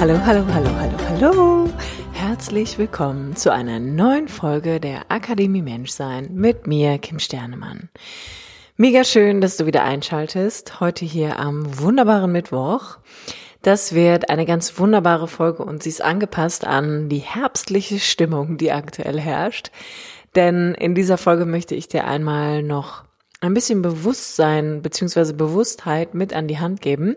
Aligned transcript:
Hallo, 0.00 0.18
hallo, 0.24 0.46
hallo, 0.54 0.70
hallo, 0.78 0.98
hallo. 1.10 1.70
Herzlich 2.14 2.78
willkommen 2.78 3.36
zu 3.36 3.52
einer 3.52 3.80
neuen 3.80 4.28
Folge 4.28 4.80
der 4.80 5.02
Akademie 5.10 5.60
Menschsein 5.60 6.30
mit 6.32 6.66
mir, 6.66 6.96
Kim 6.96 7.18
Sternemann. 7.18 7.90
Mega 8.78 9.04
schön, 9.04 9.42
dass 9.42 9.58
du 9.58 9.66
wieder 9.66 9.84
einschaltest. 9.84 10.80
Heute 10.80 11.04
hier 11.04 11.38
am 11.38 11.78
wunderbaren 11.78 12.32
Mittwoch. 12.32 12.96
Das 13.60 13.94
wird 13.94 14.30
eine 14.30 14.46
ganz 14.46 14.78
wunderbare 14.78 15.28
Folge 15.28 15.62
und 15.66 15.82
sie 15.82 15.90
ist 15.90 16.00
angepasst 16.00 16.66
an 16.66 17.10
die 17.10 17.18
herbstliche 17.18 17.98
Stimmung, 17.98 18.56
die 18.56 18.72
aktuell 18.72 19.20
herrscht. 19.20 19.70
Denn 20.34 20.74
in 20.76 20.94
dieser 20.94 21.18
Folge 21.18 21.44
möchte 21.44 21.74
ich 21.74 21.88
dir 21.88 22.06
einmal 22.06 22.62
noch 22.62 23.04
ein 23.42 23.52
bisschen 23.52 23.82
Bewusstsein 23.82 24.80
bzw. 24.80 25.34
Bewusstheit 25.34 26.14
mit 26.14 26.32
an 26.32 26.48
die 26.48 26.58
Hand 26.58 26.80
geben 26.80 27.16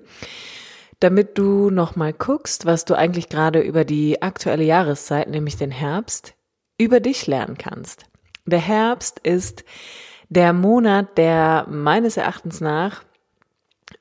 damit 1.03 1.37
du 1.37 1.69
nochmal 1.69 2.13
guckst, 2.13 2.65
was 2.65 2.85
du 2.85 2.93
eigentlich 2.95 3.27
gerade 3.27 3.59
über 3.59 3.83
die 3.83 4.21
aktuelle 4.21 4.63
Jahreszeit, 4.63 5.29
nämlich 5.29 5.57
den 5.57 5.69
Herbst, 5.71 6.33
über 6.77 7.01
dich 7.01 7.27
lernen 7.27 7.57
kannst. 7.57 8.05
Der 8.45 8.59
Herbst 8.59 9.19
ist 9.19 9.65
der 10.29 10.53
Monat, 10.53 11.17
der 11.17 11.67
meines 11.69 12.15
Erachtens 12.15 12.61
nach 12.61 13.03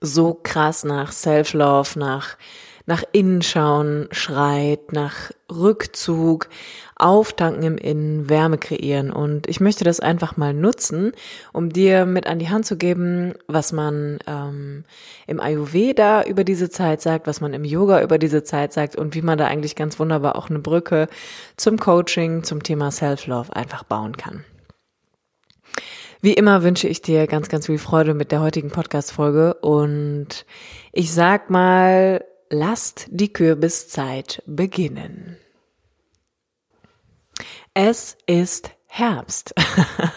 so 0.01 0.39
krass 0.41 0.85
nach 0.85 1.11
Self-Love, 1.11 1.99
nach 1.99 2.37
nach 2.87 3.05
innen 3.13 3.43
schauen 3.43 4.09
schreit, 4.11 4.93
nach 4.93 5.31
Rückzug, 5.51 6.49
Auftanken 7.03 7.65
im 7.65 7.79
Innen, 7.79 8.29
Wärme 8.31 8.59
kreieren. 8.59 9.11
Und 9.11 9.49
ich 9.49 9.61
möchte 9.61 9.85
das 9.85 10.01
einfach 10.01 10.37
mal 10.37 10.55
nutzen, 10.55 11.13
um 11.53 11.71
dir 11.71 12.07
mit 12.07 12.27
an 12.27 12.39
die 12.39 12.49
Hand 12.49 12.65
zu 12.65 12.77
geben, 12.77 13.35
was 13.49 13.73
man 13.73 14.19
ähm, 14.27 14.85
im 15.27 15.41
Ayurveda 15.41 16.23
über 16.25 16.45
diese 16.45 16.71
Zeit 16.71 17.03
sagt, 17.03 17.27
was 17.27 17.41
man 17.41 17.55
im 17.55 17.65
Yoga 17.65 18.03
über 18.03 18.19
diese 18.19 18.45
Zeit 18.45 18.73
sagt 18.73 18.97
und 18.97 19.15
wie 19.15 19.23
man 19.23 19.37
da 19.37 19.47
eigentlich 19.47 19.75
ganz 19.75 19.99
wunderbar 19.99 20.37
auch 20.37 20.49
eine 20.49 20.61
Brücke 20.61 21.09
zum 21.57 21.79
Coaching, 21.79 22.45
zum 22.45 22.63
Thema 22.63 22.91
Self-Love 22.91 23.55
einfach 23.57 23.83
bauen 23.83 24.17
kann. 24.17 24.45
Wie 26.21 26.35
immer 26.35 26.63
wünsche 26.63 26.87
ich 26.87 27.03
dir 27.03 27.27
ganz, 27.27 27.49
ganz 27.49 27.67
viel 27.67 27.79
Freude 27.79 28.15
mit 28.15 28.31
der 28.31 28.41
heutigen 28.41 28.71
Podcast-Folge 28.71 29.55
und 29.55 30.47
ich 30.93 31.13
sag 31.13 31.51
mal, 31.51 32.25
lasst 32.49 33.07
die 33.11 33.33
Kürbiszeit 33.33 34.41
beginnen. 34.47 35.37
Es 37.75 38.19
ist 38.27 38.71
Herbst. 38.87 39.55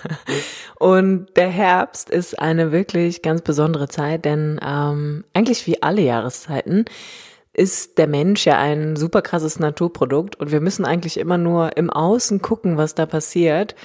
und 0.80 1.28
der 1.38 1.48
Herbst 1.48 2.10
ist 2.10 2.38
eine 2.38 2.74
wirklich 2.74 3.22
ganz 3.22 3.42
besondere 3.42 3.88
Zeit, 3.88 4.26
denn 4.26 4.60
ähm, 4.62 5.24
eigentlich 5.34 5.66
wie 5.66 5.82
alle 5.82 6.02
Jahreszeiten 6.02 6.84
ist 7.54 7.98
der 7.98 8.08
Mensch 8.08 8.46
ja 8.46 8.60
ein 8.60 8.98
super 8.98 9.22
krasses 9.22 9.60
Naturprodukt 9.60 10.36
und 10.36 10.52
wir 10.52 10.60
müssen 10.60 10.84
eigentlich 10.84 11.18
immer 11.18 11.38
nur 11.38 11.78
im 11.78 11.90
Außen 11.90 12.42
gucken, 12.42 12.76
was 12.76 12.96
da 12.96 13.06
passiert. 13.06 13.76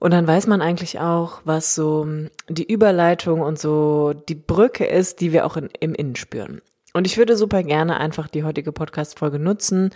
Und 0.00 0.12
dann 0.12 0.26
weiß 0.26 0.48
man 0.48 0.60
eigentlich 0.60 0.98
auch, 0.98 1.42
was 1.44 1.76
so 1.76 2.08
die 2.48 2.66
Überleitung 2.66 3.42
und 3.42 3.60
so 3.60 4.14
die 4.28 4.34
Brücke 4.34 4.86
ist, 4.86 5.20
die 5.20 5.32
wir 5.32 5.46
auch 5.46 5.56
in, 5.56 5.68
im 5.78 5.94
Innen 5.94 6.16
spüren. 6.16 6.62
Und 6.94 7.06
ich 7.06 7.18
würde 7.18 7.36
super 7.36 7.62
gerne 7.62 7.98
einfach 8.00 8.26
die 8.26 8.42
heutige 8.42 8.72
Podcast-Folge 8.72 9.38
nutzen, 9.38 9.90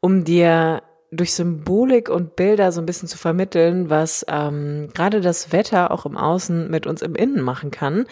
um 0.00 0.24
dir 0.24 0.82
durch 1.12 1.34
Symbolik 1.34 2.08
und 2.08 2.36
Bilder 2.36 2.72
so 2.72 2.80
ein 2.80 2.86
bisschen 2.86 3.08
zu 3.08 3.18
vermitteln, 3.18 3.90
was 3.90 4.24
ähm, 4.28 4.88
gerade 4.94 5.20
das 5.20 5.52
Wetter 5.52 5.90
auch 5.90 6.06
im 6.06 6.16
Außen 6.16 6.70
mit 6.70 6.86
uns 6.86 7.02
im 7.02 7.14
Innen 7.14 7.42
machen 7.42 7.70
kann 7.70 8.06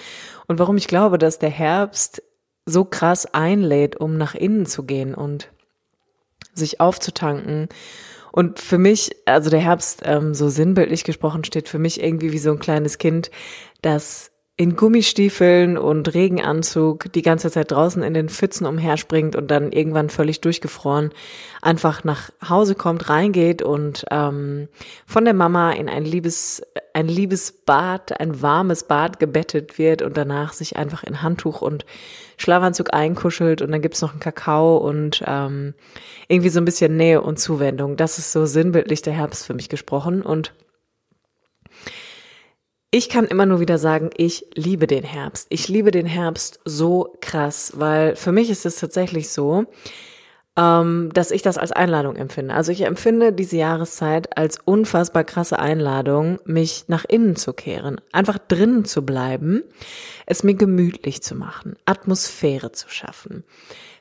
und 0.47 0.59
warum 0.59 0.77
ich 0.77 0.87
glaube, 0.87 1.17
dass 1.17 1.39
der 1.39 1.51
Herbst 1.51 2.23
so 2.67 2.85
krass 2.85 3.27
einlädt, 3.27 3.97
um 3.97 4.19
nach 4.19 4.35
innen 4.35 4.67
zu 4.67 4.85
gehen 4.85 5.15
und 5.15 5.51
sich 6.55 6.81
aufzutanken. 6.81 7.69
Und 8.33 8.61
für 8.61 8.79
mich, 8.79 9.17
also 9.25 9.49
der 9.49 9.61
Herbst, 9.61 10.03
ähm, 10.05 10.35
so 10.35 10.51
sinnbildlich 10.51 11.03
gesprochen, 11.03 11.43
steht 11.43 11.69
für 11.69 11.79
mich 11.79 12.03
irgendwie 12.03 12.33
wie 12.33 12.39
so 12.39 12.53
ein 12.53 12.59
kleines 12.61 12.99
Kind, 12.99 13.31
das 13.83 14.31
in 14.61 14.77
Gummistiefeln 14.77 15.79
und 15.79 16.13
Regenanzug 16.13 17.11
die 17.15 17.23
ganze 17.23 17.51
Zeit 17.51 17.71
draußen 17.71 18.03
in 18.03 18.13
den 18.13 18.29
Pfützen 18.29 18.67
umherspringt 18.67 19.35
und 19.35 19.51
dann 19.51 19.73
irgendwann 19.73 20.11
völlig 20.11 20.43
durchgefroren 20.43 21.13
einfach 21.63 22.05
nach 22.05 22.29
Hause 22.47 22.75
kommt, 22.75 23.09
reingeht 23.09 23.63
und 23.63 24.05
ähm, 24.11 24.69
von 25.07 25.25
der 25.25 25.33
Mama 25.33 25.73
in 25.73 25.89
ein 25.89 26.05
liebes, 26.05 26.61
ein 26.93 27.09
liebes 27.09 27.53
Bad, 27.53 28.21
ein 28.21 28.43
warmes 28.43 28.85
Bad 28.85 29.19
gebettet 29.19 29.79
wird 29.79 30.03
und 30.03 30.19
danach 30.19 30.53
sich 30.53 30.77
einfach 30.77 31.05
in 31.05 31.23
Handtuch 31.23 31.63
und 31.63 31.87
Schlafanzug 32.37 32.93
einkuschelt 32.93 33.63
und 33.63 33.73
dann 33.73 33.81
gibt's 33.81 34.03
noch 34.03 34.11
einen 34.11 34.21
Kakao 34.21 34.77
und 34.77 35.25
ähm, 35.27 35.73
irgendwie 36.29 36.51
so 36.51 36.61
ein 36.61 36.67
bisschen 36.67 36.99
Nähe 36.99 37.23
und 37.23 37.39
Zuwendung. 37.39 37.97
Das 37.97 38.19
ist 38.19 38.31
so 38.31 38.45
sinnbildlich 38.45 39.01
der 39.01 39.15
Herbst 39.15 39.47
für 39.47 39.55
mich 39.55 39.71
gesprochen 39.71 40.21
und 40.21 40.53
ich 42.91 43.09
kann 43.09 43.27
immer 43.27 43.47
nur 43.47 43.61
wieder 43.61 43.79
sagen, 43.79 44.11
ich 44.17 44.47
liebe 44.55 44.87
den 44.87 45.05
Herbst. 45.05 45.47
Ich 45.51 45.69
liebe 45.69 45.91
den 45.91 46.07
Herbst 46.07 46.61
so 46.65 47.17
krass, 47.21 47.73
weil 47.77 48.17
für 48.17 48.33
mich 48.33 48.51
ist 48.51 48.67
es 48.67 48.77
tatsächlich 48.77 49.29
so, 49.31 49.67
ähm, 50.57 51.11
dass 51.15 51.31
ich 51.31 51.43
das 51.43 51.57
als 51.57 51.71
Einladung 51.71 52.17
empfinde. 52.17 52.53
Also 52.53 52.73
ich 52.73 52.83
empfinde 52.83 53.33
diese 53.33 53.57
Jahreszeit 53.57 54.37
als 54.37 54.59
unfassbar 54.65 55.23
krasse 55.23 55.61
Einladung, 55.61 56.41
mich 56.45 56.85
nach 56.89 57.05
innen 57.05 57.37
zu 57.37 57.53
kehren, 57.53 58.01
einfach 58.11 58.39
drinnen 58.39 58.85
zu 58.85 59.07
bleiben, 59.07 59.63
es 60.27 60.43
mir 60.43 60.55
gemütlich 60.55 61.23
zu 61.23 61.37
machen, 61.37 61.77
Atmosphäre 61.87 62.73
zu 62.73 62.89
schaffen 62.89 63.45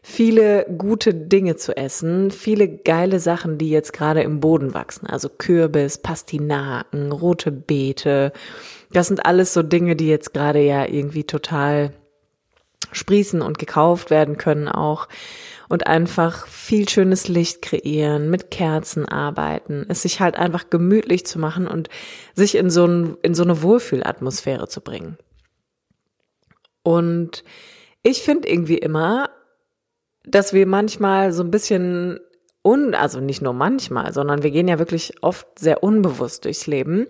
viele 0.02 0.66
gute 0.78 1.14
Dinge 1.14 1.56
zu 1.56 1.76
essen, 1.76 2.32
viele 2.32 2.68
geile 2.68 3.20
Sachen, 3.20 3.58
die 3.58 3.70
jetzt 3.70 3.94
gerade 3.94 4.22
im 4.22 4.40
Boden 4.40 4.74
wachsen, 4.74 5.08
also 5.08 5.30
Kürbis, 5.30 5.98
Pastinaken, 5.98 7.12
rote 7.12 7.52
Beete. 7.52 8.32
Das 8.92 9.08
sind 9.08 9.26
alles 9.26 9.54
so 9.54 9.64
Dinge, 9.64 9.96
die 9.96 10.08
jetzt 10.08 10.34
gerade 10.34 10.60
ja 10.60 10.86
irgendwie 10.86 11.24
total 11.24 11.94
sprießen 12.92 13.42
und 13.42 13.60
gekauft 13.60 14.10
werden 14.10 14.38
können 14.38 14.68
auch 14.68 15.08
und 15.68 15.86
einfach 15.86 16.48
viel 16.48 16.90
schönes 16.90 17.28
Licht 17.28 17.62
kreieren, 17.62 18.30
mit 18.30 18.50
Kerzen 18.50 19.06
arbeiten, 19.08 19.86
es 19.88 20.02
sich 20.02 20.20
halt 20.20 20.36
einfach 20.36 20.70
gemütlich 20.72 21.26
zu 21.26 21.38
machen 21.38 21.68
und 21.68 21.90
sich 22.34 22.56
in 22.56 22.72
so, 22.72 22.86
ein, 22.86 23.18
in 23.22 23.36
so 23.36 23.44
eine 23.44 23.62
Wohlfühlatmosphäre 23.62 24.68
zu 24.68 24.82
bringen. 24.82 25.18
Und 26.82 27.44
ich 28.02 28.24
finde 28.24 28.50
irgendwie 28.50 28.80
immer, 28.80 29.30
dass 30.24 30.54
wir 30.54 30.66
manchmal 30.66 31.32
so 31.32 31.44
ein 31.44 31.52
bisschen 31.52 32.20
un, 32.70 32.94
also 32.94 33.20
nicht 33.20 33.42
nur 33.42 33.54
manchmal, 33.54 34.14
sondern 34.14 34.44
wir 34.44 34.52
gehen 34.52 34.68
ja 34.68 34.78
wirklich 34.78 35.14
oft 35.22 35.48
sehr 35.58 35.84
unbewusst 35.84 36.46
durchs 36.46 36.68
Leben. 36.68 37.08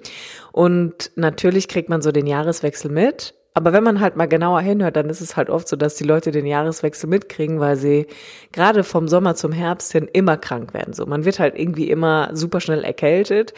Und 0.52 1.12
natürlich 1.16 1.68
kriegt 1.68 1.90
man 1.90 2.02
so 2.02 2.12
den 2.12 2.28
Jahreswechsel 2.28 2.90
mit. 2.90 3.36
Aber 3.54 3.74
wenn 3.74 3.84
man 3.84 4.00
halt 4.00 4.16
mal 4.16 4.28
genauer 4.28 4.62
hinhört, 4.62 4.96
dann 4.96 5.10
ist 5.10 5.20
es 5.22 5.36
halt 5.36 5.50
oft 5.50 5.68
so, 5.68 5.76
dass 5.76 5.96
die 5.96 6.06
Leute 6.06 6.32
den 6.32 6.46
Jahreswechsel 6.46 7.10
mitkriegen, 7.10 7.60
weil 7.60 7.76
sie 7.76 8.08
gerade 8.54 8.84
vom 8.86 9.10
Sommer 9.10 9.36
zum 9.36 9.52
Herbst 9.52 9.92
hin 9.92 10.08
immer 10.14 10.38
krank 10.38 10.74
werden. 10.74 10.94
So, 10.94 11.06
man 11.06 11.26
wird 11.26 11.40
halt 11.40 11.60
irgendwie 11.60 11.90
immer 11.90 12.30
super 12.34 12.62
schnell 12.62 12.84
erkältet, 12.86 13.54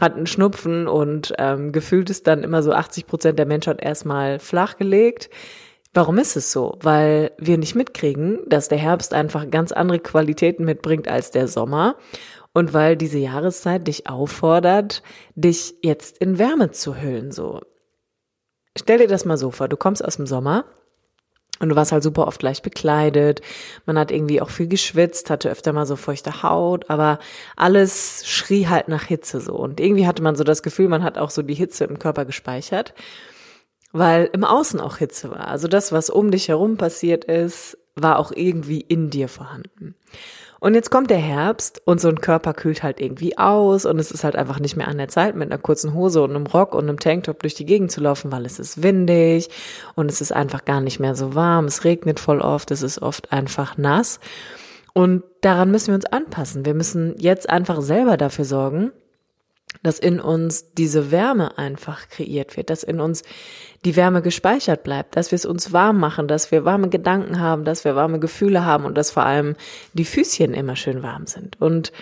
hat 0.00 0.16
einen 0.16 0.26
Schnupfen 0.26 0.88
und 0.88 1.32
ähm, 1.38 1.70
gefühlt 1.70 2.10
ist 2.10 2.26
dann 2.26 2.42
immer 2.42 2.62
so 2.62 2.72
80 2.72 3.06
Prozent 3.06 3.38
der 3.38 3.46
Menschheit 3.46 3.80
erstmal 3.80 4.40
flachgelegt. 4.40 5.30
Warum 5.96 6.18
ist 6.18 6.36
es 6.36 6.52
so? 6.52 6.76
Weil 6.82 7.30
wir 7.38 7.56
nicht 7.56 7.74
mitkriegen, 7.74 8.40
dass 8.46 8.68
der 8.68 8.76
Herbst 8.76 9.14
einfach 9.14 9.48
ganz 9.48 9.72
andere 9.72 9.98
Qualitäten 9.98 10.66
mitbringt 10.66 11.08
als 11.08 11.30
der 11.30 11.48
Sommer 11.48 11.96
und 12.52 12.74
weil 12.74 12.98
diese 12.98 13.16
Jahreszeit 13.16 13.88
dich 13.88 14.06
auffordert, 14.06 15.02
dich 15.36 15.74
jetzt 15.82 16.18
in 16.18 16.38
Wärme 16.38 16.70
zu 16.70 17.00
hüllen, 17.00 17.32
so. 17.32 17.62
Stell 18.76 18.98
dir 18.98 19.08
das 19.08 19.24
mal 19.24 19.38
so 19.38 19.50
vor, 19.50 19.68
du 19.68 19.78
kommst 19.78 20.04
aus 20.04 20.16
dem 20.16 20.26
Sommer 20.26 20.66
und 21.60 21.70
du 21.70 21.76
warst 21.76 21.92
halt 21.92 22.02
super 22.02 22.26
oft 22.26 22.40
gleich 22.40 22.60
bekleidet. 22.60 23.40
Man 23.86 23.98
hat 23.98 24.10
irgendwie 24.10 24.42
auch 24.42 24.50
viel 24.50 24.68
geschwitzt, 24.68 25.30
hatte 25.30 25.48
öfter 25.48 25.72
mal 25.72 25.86
so 25.86 25.96
feuchte 25.96 26.42
Haut, 26.42 26.90
aber 26.90 27.20
alles 27.56 28.26
schrie 28.26 28.68
halt 28.68 28.88
nach 28.88 29.04
Hitze 29.04 29.40
so. 29.40 29.54
Und 29.54 29.80
irgendwie 29.80 30.06
hatte 30.06 30.22
man 30.22 30.36
so 30.36 30.44
das 30.44 30.62
Gefühl, 30.62 30.88
man 30.88 31.02
hat 31.02 31.16
auch 31.16 31.30
so 31.30 31.40
die 31.40 31.54
Hitze 31.54 31.84
im 31.84 31.98
Körper 31.98 32.26
gespeichert 32.26 32.92
weil 33.98 34.30
im 34.32 34.44
Außen 34.44 34.80
auch 34.80 34.98
Hitze 34.98 35.30
war. 35.30 35.48
Also 35.48 35.68
das, 35.68 35.92
was 35.92 36.10
um 36.10 36.30
dich 36.30 36.48
herum 36.48 36.76
passiert 36.76 37.24
ist, 37.24 37.78
war 37.94 38.18
auch 38.18 38.32
irgendwie 38.32 38.80
in 38.80 39.10
dir 39.10 39.28
vorhanden. 39.28 39.94
Und 40.58 40.74
jetzt 40.74 40.90
kommt 40.90 41.10
der 41.10 41.18
Herbst 41.18 41.82
und 41.84 42.00
so 42.00 42.08
ein 42.08 42.20
Körper 42.20 42.54
kühlt 42.54 42.82
halt 42.82 42.98
irgendwie 43.00 43.36
aus 43.36 43.84
und 43.84 43.98
es 43.98 44.10
ist 44.10 44.24
halt 44.24 44.36
einfach 44.36 44.58
nicht 44.58 44.74
mehr 44.74 44.88
an 44.88 44.96
der 44.96 45.08
Zeit, 45.08 45.36
mit 45.36 45.50
einer 45.50 45.60
kurzen 45.60 45.92
Hose 45.92 46.22
und 46.22 46.30
einem 46.30 46.46
Rock 46.46 46.74
und 46.74 46.88
einem 46.88 46.98
Tanktop 46.98 47.40
durch 47.40 47.54
die 47.54 47.66
Gegend 47.66 47.92
zu 47.92 48.00
laufen, 48.00 48.32
weil 48.32 48.46
es 48.46 48.58
ist 48.58 48.82
windig 48.82 49.50
und 49.94 50.10
es 50.10 50.20
ist 50.20 50.32
einfach 50.32 50.64
gar 50.64 50.80
nicht 50.80 50.98
mehr 50.98 51.14
so 51.14 51.34
warm. 51.34 51.66
Es 51.66 51.84
regnet 51.84 52.20
voll 52.20 52.40
oft, 52.40 52.70
es 52.70 52.82
ist 52.82 53.02
oft 53.02 53.32
einfach 53.32 53.76
nass. 53.76 54.18
Und 54.94 55.24
daran 55.42 55.70
müssen 55.70 55.88
wir 55.88 55.96
uns 55.96 56.06
anpassen. 56.06 56.64
Wir 56.64 56.72
müssen 56.72 57.14
jetzt 57.18 57.50
einfach 57.50 57.82
selber 57.82 58.16
dafür 58.16 58.46
sorgen, 58.46 58.92
dass 59.82 59.98
in 59.98 60.20
uns 60.20 60.72
diese 60.72 61.10
Wärme 61.10 61.58
einfach 61.58 62.08
kreiert 62.08 62.56
wird, 62.56 62.70
dass 62.70 62.82
in 62.82 63.00
uns 63.00 63.22
die 63.86 63.94
Wärme 63.94 64.20
gespeichert 64.20 64.82
bleibt, 64.82 65.14
dass 65.14 65.30
wir 65.30 65.36
es 65.36 65.46
uns 65.46 65.72
warm 65.72 66.00
machen, 66.00 66.26
dass 66.26 66.50
wir 66.50 66.64
warme 66.64 66.88
Gedanken 66.88 67.38
haben, 67.38 67.64
dass 67.64 67.84
wir 67.84 67.94
warme 67.94 68.18
Gefühle 68.18 68.64
haben 68.64 68.84
und 68.84 68.98
dass 68.98 69.12
vor 69.12 69.24
allem 69.24 69.54
die 69.92 70.04
Füßchen 70.04 70.54
immer 70.54 70.74
schön 70.74 71.04
warm 71.04 71.26
sind. 71.26 71.60
Und 71.60 71.92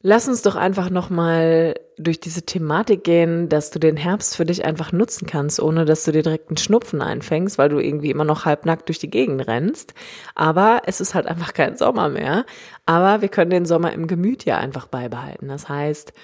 lass 0.00 0.26
uns 0.28 0.40
doch 0.40 0.56
einfach 0.56 0.88
nochmal 0.88 1.74
durch 1.98 2.20
diese 2.20 2.40
Thematik 2.40 3.04
gehen, 3.04 3.50
dass 3.50 3.70
du 3.70 3.78
den 3.78 3.98
Herbst 3.98 4.34
für 4.34 4.46
dich 4.46 4.64
einfach 4.64 4.92
nutzen 4.92 5.26
kannst, 5.26 5.60
ohne 5.60 5.84
dass 5.84 6.04
du 6.04 6.12
dir 6.12 6.22
direkt 6.22 6.48
einen 6.48 6.56
Schnupfen 6.56 7.02
einfängst, 7.02 7.58
weil 7.58 7.68
du 7.68 7.78
irgendwie 7.78 8.10
immer 8.10 8.24
noch 8.24 8.46
halbnackt 8.46 8.88
durch 8.88 8.98
die 8.98 9.10
Gegend 9.10 9.46
rennst. 9.46 9.92
Aber 10.34 10.82
es 10.86 11.02
ist 11.02 11.14
halt 11.14 11.26
einfach 11.26 11.52
kein 11.52 11.76
Sommer 11.76 12.08
mehr. 12.08 12.46
Aber 12.86 13.20
wir 13.20 13.28
können 13.28 13.50
den 13.50 13.66
Sommer 13.66 13.92
im 13.92 14.06
Gemüt 14.06 14.46
ja 14.46 14.56
einfach 14.56 14.86
beibehalten. 14.86 15.48
Das 15.48 15.68
heißt, 15.68 16.14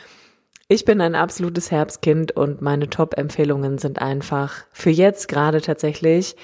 ich 0.72 0.86
bin 0.86 1.02
ein 1.02 1.14
absolutes 1.14 1.70
Herbstkind 1.70 2.32
und 2.32 2.62
meine 2.62 2.88
Top-Empfehlungen 2.88 3.76
sind 3.76 4.00
einfach 4.00 4.64
für 4.72 4.88
jetzt 4.88 5.28
gerade 5.28 5.60
tatsächlich, 5.60 6.34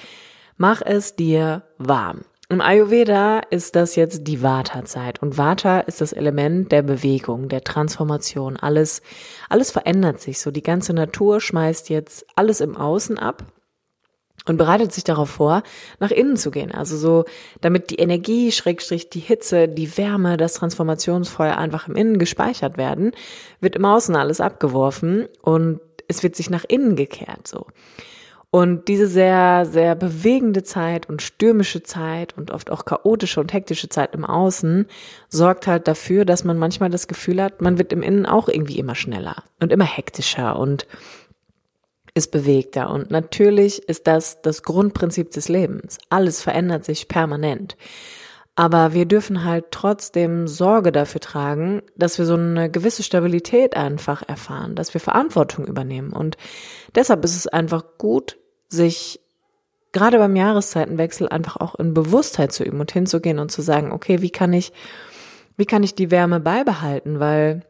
mach 0.55 0.83
es 0.85 1.15
dir 1.15 1.63
warm. 1.79 2.21
Im 2.47 2.61
Ayurveda 2.61 3.39
ist 3.49 3.75
das 3.75 3.95
jetzt 3.95 4.27
die 4.27 4.43
Vata-Zeit 4.43 5.21
und 5.23 5.39
Vata 5.39 5.79
ist 5.79 6.01
das 6.01 6.13
Element 6.13 6.71
der 6.71 6.83
Bewegung, 6.83 7.49
der 7.49 7.63
Transformation. 7.63 8.57
Alles, 8.57 9.01
alles 9.49 9.71
verändert 9.71 10.21
sich 10.21 10.39
so. 10.39 10.51
Die 10.51 10.63
ganze 10.63 10.93
Natur 10.93 11.41
schmeißt 11.41 11.89
jetzt 11.89 12.25
alles 12.35 12.61
im 12.61 12.77
Außen 12.77 13.17
ab 13.17 13.45
und 14.49 14.57
bereitet 14.57 14.91
sich 14.91 15.03
darauf 15.03 15.29
vor, 15.29 15.61
nach 15.99 16.09
innen 16.09 16.35
zu 16.35 16.49
gehen. 16.49 16.71
Also 16.71 16.97
so, 16.97 17.25
damit 17.61 17.91
die 17.91 17.97
Energie, 17.97 18.51
Schrägstrich, 18.51 19.09
die 19.09 19.19
Hitze, 19.19 19.67
die 19.67 19.95
Wärme, 19.95 20.37
das 20.37 20.55
Transformationsfeuer 20.55 21.55
einfach 21.55 21.87
im 21.87 21.95
Innen 21.95 22.17
gespeichert 22.17 22.75
werden, 22.77 23.11
wird 23.61 23.75
im 23.75 23.85
Außen 23.85 24.15
alles 24.15 24.41
abgeworfen 24.41 25.27
und 25.43 25.79
es 26.07 26.23
wird 26.23 26.35
sich 26.35 26.49
nach 26.49 26.65
innen 26.67 26.95
gekehrt, 26.95 27.47
so. 27.47 27.67
Und 28.51 28.87
diese 28.87 29.05
sehr, 29.05 29.67
sehr 29.67 29.93
bewegende 29.93 30.63
Zeit 30.63 31.07
und 31.07 31.21
stürmische 31.21 31.83
Zeit 31.83 32.35
und 32.35 32.49
oft 32.49 32.71
auch 32.71 32.83
chaotische 32.83 33.39
und 33.39 33.53
hektische 33.53 33.89
Zeit 33.89 34.15
im 34.15 34.25
Außen 34.25 34.87
sorgt 35.27 35.67
halt 35.67 35.87
dafür, 35.87 36.25
dass 36.25 36.43
man 36.43 36.57
manchmal 36.57 36.89
das 36.89 37.07
Gefühl 37.07 37.43
hat, 37.43 37.61
man 37.61 37.77
wird 37.77 37.93
im 37.93 38.01
Innen 38.01 38.25
auch 38.25 38.49
irgendwie 38.49 38.79
immer 38.79 38.95
schneller 38.95 39.43
und 39.59 39.71
immer 39.71 39.85
hektischer 39.85 40.57
und 40.57 40.87
ist 42.19 42.31
bewegter. 42.31 42.89
Und 42.91 43.09
natürlich 43.09 43.87
ist 43.87 44.05
das 44.05 44.41
das 44.41 44.61
Grundprinzip 44.61 45.31
des 45.31 45.49
Lebens. 45.49 45.97
Alles 46.09 46.41
verändert 46.41 46.85
sich 46.85 47.07
permanent. 47.07 47.75
Aber 48.55 48.93
wir 48.93 49.05
dürfen 49.05 49.45
halt 49.45 49.71
trotzdem 49.71 50.47
Sorge 50.47 50.91
dafür 50.91 51.21
tragen, 51.21 51.81
dass 51.95 52.17
wir 52.17 52.25
so 52.25 52.33
eine 52.33 52.69
gewisse 52.69 53.03
Stabilität 53.03 53.77
einfach 53.77 54.21
erfahren, 54.27 54.75
dass 54.75 54.93
wir 54.93 54.99
Verantwortung 54.99 55.65
übernehmen. 55.65 56.11
Und 56.11 56.35
deshalb 56.93 57.23
ist 57.23 57.37
es 57.37 57.47
einfach 57.47 57.85
gut, 57.97 58.37
sich 58.67 59.21
gerade 59.93 60.17
beim 60.17 60.35
Jahreszeitenwechsel 60.35 61.29
einfach 61.29 61.55
auch 61.55 61.75
in 61.75 61.93
Bewusstheit 61.93 62.51
zu 62.51 62.65
üben 62.65 62.81
und 62.81 62.91
hinzugehen 62.91 63.39
und 63.39 63.49
zu 63.49 63.61
sagen, 63.61 63.93
okay, 63.93 64.21
wie 64.21 64.29
kann 64.29 64.51
ich, 64.51 64.73
wie 65.55 65.65
kann 65.65 65.83
ich 65.83 65.95
die 65.95 66.11
Wärme 66.11 66.41
beibehalten? 66.41 67.21
Weil 67.21 67.61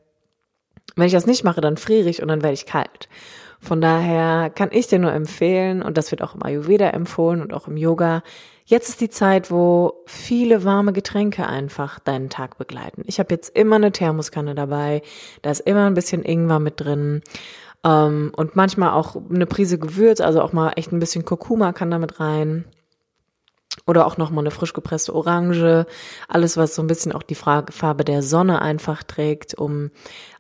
wenn 0.96 1.06
ich 1.06 1.14
das 1.14 1.28
nicht 1.28 1.44
mache, 1.44 1.62
dann 1.62 1.78
friere 1.78 2.10
ich 2.10 2.24
und 2.24 2.30
dann 2.30 2.42
werde 2.42 2.56
ich 2.56 2.66
kalt. 2.66 3.10
Von 3.60 3.82
daher 3.82 4.50
kann 4.50 4.70
ich 4.72 4.88
dir 4.88 5.00
nur 5.00 5.12
empfehlen, 5.12 5.82
und 5.82 5.98
das 5.98 6.12
wird 6.12 6.22
auch 6.22 6.36
im 6.36 6.44
Ayurveda 6.44 6.90
empfohlen 6.90 7.42
und 7.42 7.54
auch 7.54 7.68
im 7.68 7.76
Yoga, 7.78 8.24
jetzt 8.66 8.90
ist 8.90 9.02
die 9.02 9.10
Zeit, 9.10 9.52
wo 9.52 10.04
viele 10.06 10.64
warme 10.64 10.94
Getränke 10.94 11.46
einfach 11.46 12.00
deinen 12.00 12.30
Tag 12.30 12.58
begleiten. 12.58 13.04
Ich 13.06 13.20
habe 13.20 13.34
jetzt 13.34 13.56
immer 13.56 13.76
eine 13.76 13.92
Thermoskanne 13.92 14.56
dabei, 14.56 15.02
da 15.42 15.52
ist 15.52 15.62
immer 15.62 15.88
ein 15.88 15.94
bisschen 15.94 16.24
Ingwer 16.24 16.60
mit 16.60 16.80
drin. 16.80 17.22
Ähm, 17.84 18.32
und 18.36 18.56
manchmal 18.56 18.92
auch 18.92 19.16
eine 19.30 19.46
Prise 19.46 19.78
Gewürz, 19.78 20.22
also 20.22 20.42
auch 20.42 20.54
mal 20.54 20.74
echt 20.76 20.92
ein 20.92 21.00
bisschen 21.00 21.26
Kurkuma 21.26 21.74
kann 21.74 21.92
damit 21.92 22.20
rein. 22.20 22.66
Oder 23.90 24.06
auch 24.06 24.18
nochmal 24.18 24.44
eine 24.44 24.52
frisch 24.52 24.74
gepresste 24.74 25.16
Orange. 25.16 25.88
Alles, 26.28 26.58
was 26.58 26.76
so 26.76 26.84
ein 26.84 26.88
bisschen 26.88 27.12
auch 27.12 27.24
die 27.24 27.34
Farbe 27.34 28.06
der 28.06 28.22
Sonne 28.22 28.62
einfach 28.62 29.02
trägt, 29.02 29.56
um 29.56 29.90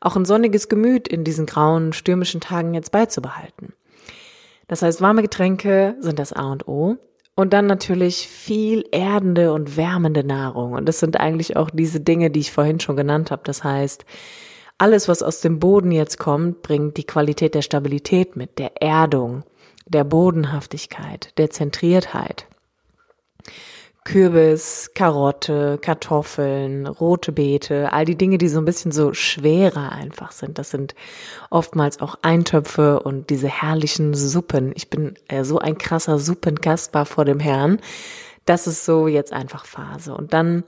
auch 0.01 0.15
ein 0.15 0.25
sonniges 0.25 0.69
Gemüt 0.69 1.07
in 1.07 1.23
diesen 1.23 1.47
grauen, 1.47 1.91
stürmischen 1.91 2.41
Tagen 2.41 2.75
jetzt 2.75 2.91
beizubehalten. 2.91 3.73
Das 4.67 4.83
heißt, 4.83 5.01
warme 5.01 5.23
Getränke 5.23 5.95
sind 5.99 6.19
das 6.19 6.31
A 6.31 6.51
und 6.51 6.67
O. 6.67 6.97
Und 7.33 7.53
dann 7.53 7.65
natürlich 7.65 8.27
viel 8.27 8.85
erdende 8.91 9.51
und 9.51 9.77
wärmende 9.77 10.23
Nahrung. 10.23 10.73
Und 10.73 10.85
das 10.87 10.99
sind 10.99 11.19
eigentlich 11.19 11.57
auch 11.57 11.71
diese 11.71 12.01
Dinge, 12.01 12.29
die 12.29 12.41
ich 12.41 12.51
vorhin 12.51 12.79
schon 12.79 12.97
genannt 12.97 13.31
habe. 13.31 13.41
Das 13.45 13.63
heißt, 13.63 14.05
alles, 14.77 15.07
was 15.07 15.23
aus 15.23 15.41
dem 15.41 15.57
Boden 15.57 15.91
jetzt 15.91 16.19
kommt, 16.19 16.61
bringt 16.61 16.97
die 16.97 17.03
Qualität 17.03 17.55
der 17.55 17.63
Stabilität 17.63 18.35
mit, 18.35 18.59
der 18.59 18.79
Erdung, 18.79 19.43
der 19.87 20.03
Bodenhaftigkeit, 20.03 21.33
der 21.39 21.49
Zentriertheit. 21.49 22.45
Kürbis, 24.09 24.89
Karotte, 24.95 25.77
Kartoffeln, 25.79 26.87
rote 26.87 27.31
Beete, 27.31 27.93
all 27.93 28.05
die 28.05 28.15
Dinge, 28.15 28.39
die 28.39 28.47
so 28.47 28.57
ein 28.57 28.65
bisschen 28.65 28.91
so 28.91 29.13
schwerer 29.13 29.91
einfach 29.91 30.31
sind. 30.31 30.57
Das 30.57 30.71
sind 30.71 30.95
oftmals 31.51 32.01
auch 32.01 32.17
Eintöpfe 32.23 33.01
und 33.01 33.29
diese 33.29 33.47
herrlichen 33.47 34.15
Suppen. 34.15 34.71
Ich 34.73 34.89
bin 34.89 35.13
äh, 35.27 35.43
so 35.43 35.59
ein 35.59 35.77
krasser 35.77 36.17
Suppenkasper 36.17 37.05
vor 37.05 37.23
dem 37.23 37.39
Herrn. 37.39 37.81
Das 38.45 38.65
ist 38.65 38.83
so 38.83 39.07
jetzt 39.07 39.31
einfach 39.31 39.65
Phase. 39.65 40.15
Und 40.15 40.33
dann 40.33 40.63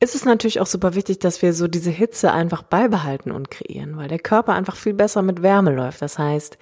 ist 0.00 0.14
es 0.14 0.24
natürlich 0.24 0.58
auch 0.58 0.66
super 0.66 0.94
wichtig, 0.94 1.18
dass 1.18 1.42
wir 1.42 1.52
so 1.52 1.68
diese 1.68 1.90
Hitze 1.90 2.32
einfach 2.32 2.62
beibehalten 2.62 3.30
und 3.30 3.50
kreieren, 3.50 3.98
weil 3.98 4.08
der 4.08 4.20
Körper 4.20 4.54
einfach 4.54 4.76
viel 4.76 4.94
besser 4.94 5.20
mit 5.20 5.42
Wärme 5.42 5.70
läuft. 5.70 6.00
Das 6.00 6.18
heißt, 6.18 6.56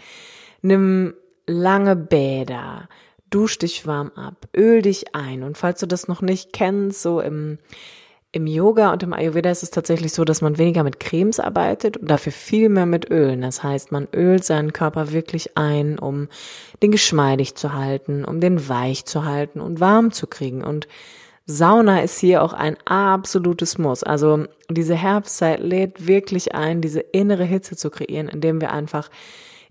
nimm 0.62 1.14
lange 1.46 1.94
Bäder, 1.94 2.88
dusch 3.32 3.58
dich 3.58 3.86
warm 3.86 4.12
ab, 4.14 4.48
öl 4.56 4.82
dich 4.82 5.14
ein. 5.14 5.42
Und 5.42 5.58
falls 5.58 5.80
du 5.80 5.86
das 5.86 6.06
noch 6.06 6.22
nicht 6.22 6.52
kennst, 6.52 7.02
so 7.02 7.20
im, 7.20 7.58
im 8.30 8.46
Yoga 8.46 8.92
und 8.92 9.02
im 9.02 9.12
Ayurveda 9.12 9.50
ist 9.50 9.62
es 9.62 9.70
tatsächlich 9.70 10.12
so, 10.12 10.24
dass 10.24 10.40
man 10.40 10.58
weniger 10.58 10.84
mit 10.84 11.00
Cremes 11.00 11.40
arbeitet 11.40 11.96
und 11.96 12.10
dafür 12.10 12.32
viel 12.32 12.68
mehr 12.68 12.86
mit 12.86 13.10
Ölen. 13.10 13.40
Das 13.40 13.62
heißt, 13.62 13.90
man 13.90 14.06
ölt 14.14 14.44
seinen 14.44 14.72
Körper 14.72 15.12
wirklich 15.12 15.56
ein, 15.56 15.98
um 15.98 16.28
den 16.82 16.92
geschmeidig 16.92 17.54
zu 17.54 17.72
halten, 17.72 18.24
um 18.24 18.40
den 18.40 18.68
weich 18.68 19.04
zu 19.06 19.24
halten 19.24 19.60
und 19.60 19.80
warm 19.80 20.12
zu 20.12 20.26
kriegen. 20.26 20.62
Und 20.62 20.86
Sauna 21.44 22.02
ist 22.02 22.18
hier 22.18 22.42
auch 22.42 22.52
ein 22.52 22.76
absolutes 22.84 23.76
Muss. 23.78 24.02
Also 24.02 24.46
diese 24.70 24.94
Herbstzeit 24.94 25.60
lädt 25.60 26.06
wirklich 26.06 26.54
ein, 26.54 26.80
diese 26.80 27.00
innere 27.00 27.44
Hitze 27.44 27.76
zu 27.76 27.90
kreieren, 27.90 28.28
indem 28.28 28.60
wir 28.60 28.72
einfach 28.72 29.10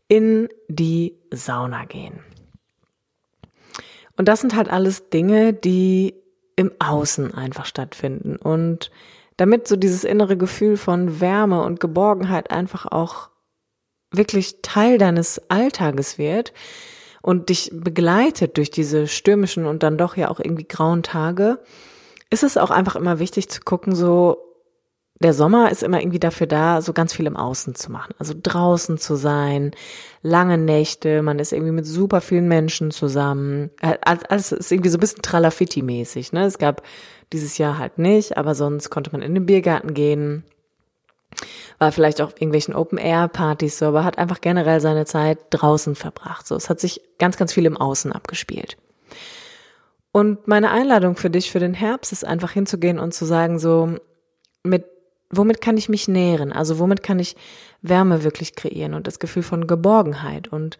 in 0.07 0.49
die 0.67 1.15
Sauna 1.31 1.85
gehen. 1.85 2.19
Und 4.21 4.27
das 4.27 4.39
sind 4.39 4.55
halt 4.55 4.69
alles 4.69 5.09
Dinge, 5.09 5.51
die 5.51 6.13
im 6.55 6.71
Außen 6.77 7.33
einfach 7.33 7.65
stattfinden. 7.65 8.35
Und 8.35 8.91
damit 9.37 9.67
so 9.67 9.75
dieses 9.75 10.03
innere 10.03 10.37
Gefühl 10.37 10.77
von 10.77 11.19
Wärme 11.19 11.63
und 11.63 11.79
Geborgenheit 11.79 12.51
einfach 12.51 12.85
auch 12.85 13.31
wirklich 14.11 14.57
Teil 14.61 14.99
deines 14.99 15.49
Alltages 15.49 16.19
wird 16.19 16.53
und 17.23 17.49
dich 17.49 17.71
begleitet 17.73 18.57
durch 18.57 18.69
diese 18.69 19.07
stürmischen 19.07 19.65
und 19.65 19.81
dann 19.81 19.97
doch 19.97 20.15
ja 20.15 20.29
auch 20.29 20.39
irgendwie 20.39 20.67
grauen 20.67 21.01
Tage, 21.01 21.57
ist 22.29 22.43
es 22.43 22.57
auch 22.57 22.69
einfach 22.69 22.95
immer 22.95 23.17
wichtig 23.17 23.49
zu 23.49 23.61
gucken, 23.61 23.95
so 23.95 24.37
der 25.21 25.33
Sommer 25.33 25.71
ist 25.71 25.83
immer 25.83 26.01
irgendwie 26.01 26.19
dafür 26.19 26.47
da, 26.47 26.81
so 26.81 26.93
ganz 26.93 27.13
viel 27.13 27.27
im 27.27 27.37
Außen 27.37 27.75
zu 27.75 27.91
machen. 27.91 28.13
Also 28.17 28.33
draußen 28.41 28.97
zu 28.97 29.15
sein, 29.15 29.71
lange 30.23 30.57
Nächte, 30.57 31.21
man 31.21 31.39
ist 31.39 31.53
irgendwie 31.53 31.71
mit 31.71 31.85
super 31.85 32.21
vielen 32.21 32.47
Menschen 32.47 32.91
zusammen. 32.91 33.69
Äh, 33.81 33.97
alles 34.01 34.51
ist 34.51 34.71
irgendwie 34.71 34.89
so 34.89 34.97
ein 34.97 35.01
bisschen 35.01 35.21
Tralafitti-mäßig. 35.21 36.33
Ne? 36.33 36.45
Es 36.45 36.57
gab 36.57 36.81
dieses 37.31 37.57
Jahr 37.57 37.77
halt 37.77 37.99
nicht, 37.99 38.37
aber 38.37 38.55
sonst 38.55 38.89
konnte 38.89 39.11
man 39.11 39.21
in 39.21 39.35
den 39.35 39.45
Biergarten 39.45 39.93
gehen, 39.93 40.43
war 41.77 41.91
vielleicht 41.91 42.21
auch 42.21 42.31
irgendwelchen 42.31 42.75
Open-Air-Partys 42.75 43.79
so, 43.79 43.85
aber 43.85 44.03
hat 44.03 44.17
einfach 44.17 44.41
generell 44.41 44.81
seine 44.81 45.05
Zeit 45.05 45.37
draußen 45.51 45.95
verbracht. 45.95 46.47
So, 46.47 46.55
es 46.55 46.69
hat 46.69 46.79
sich 46.79 47.01
ganz, 47.19 47.37
ganz 47.37 47.53
viel 47.53 47.65
im 47.65 47.77
Außen 47.77 48.11
abgespielt. 48.11 48.77
Und 50.11 50.47
meine 50.47 50.71
Einladung 50.71 51.15
für 51.15 51.29
dich 51.29 51.51
für 51.51 51.59
den 51.59 51.73
Herbst 51.73 52.11
ist 52.11 52.25
einfach 52.25 52.51
hinzugehen 52.51 52.99
und 52.99 53.13
zu 53.13 53.25
sagen, 53.25 53.59
so, 53.59 53.95
mit 54.63 54.85
womit 55.31 55.61
kann 55.61 55.77
ich 55.77 55.89
mich 55.89 56.07
nähren? 56.07 56.51
Also 56.51 56.79
womit 56.79 57.03
kann 57.03 57.19
ich 57.19 57.35
Wärme 57.81 58.23
wirklich 58.23 58.55
kreieren 58.55 58.93
und 58.93 59.07
das 59.07 59.19
Gefühl 59.19 59.43
von 59.43 59.67
Geborgenheit? 59.67 60.47
Und 60.49 60.77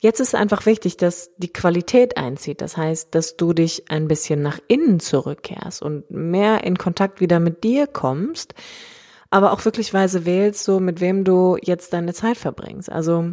Jetzt 0.00 0.20
ist 0.20 0.36
einfach 0.36 0.64
wichtig, 0.64 0.96
dass 0.96 1.34
die 1.38 1.52
Qualität 1.52 2.16
einzieht. 2.16 2.60
Das 2.60 2.76
heißt, 2.76 3.14
dass 3.16 3.36
du 3.36 3.52
dich 3.52 3.90
ein 3.90 4.06
bisschen 4.06 4.42
nach 4.42 4.60
innen 4.68 5.00
zurückkehrst 5.00 5.82
und 5.82 6.08
mehr 6.10 6.62
in 6.62 6.78
Kontakt 6.78 7.20
wieder 7.20 7.40
mit 7.40 7.64
dir 7.64 7.88
kommst, 7.88 8.54
aber 9.30 9.52
auch 9.52 9.64
wirklich 9.64 9.92
weise 9.92 10.24
wählst, 10.24 10.62
so 10.62 10.78
mit 10.78 11.00
wem 11.00 11.24
du 11.24 11.58
jetzt 11.60 11.92
deine 11.92 12.14
Zeit 12.14 12.36
verbringst. 12.36 12.90
Also, 12.90 13.32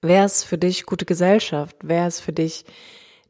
wer 0.00 0.24
ist 0.24 0.42
für 0.42 0.58
dich 0.58 0.84
gute 0.84 1.04
Gesellschaft? 1.04 1.76
Wer 1.82 2.08
ist 2.08 2.20
für 2.20 2.32
dich 2.32 2.64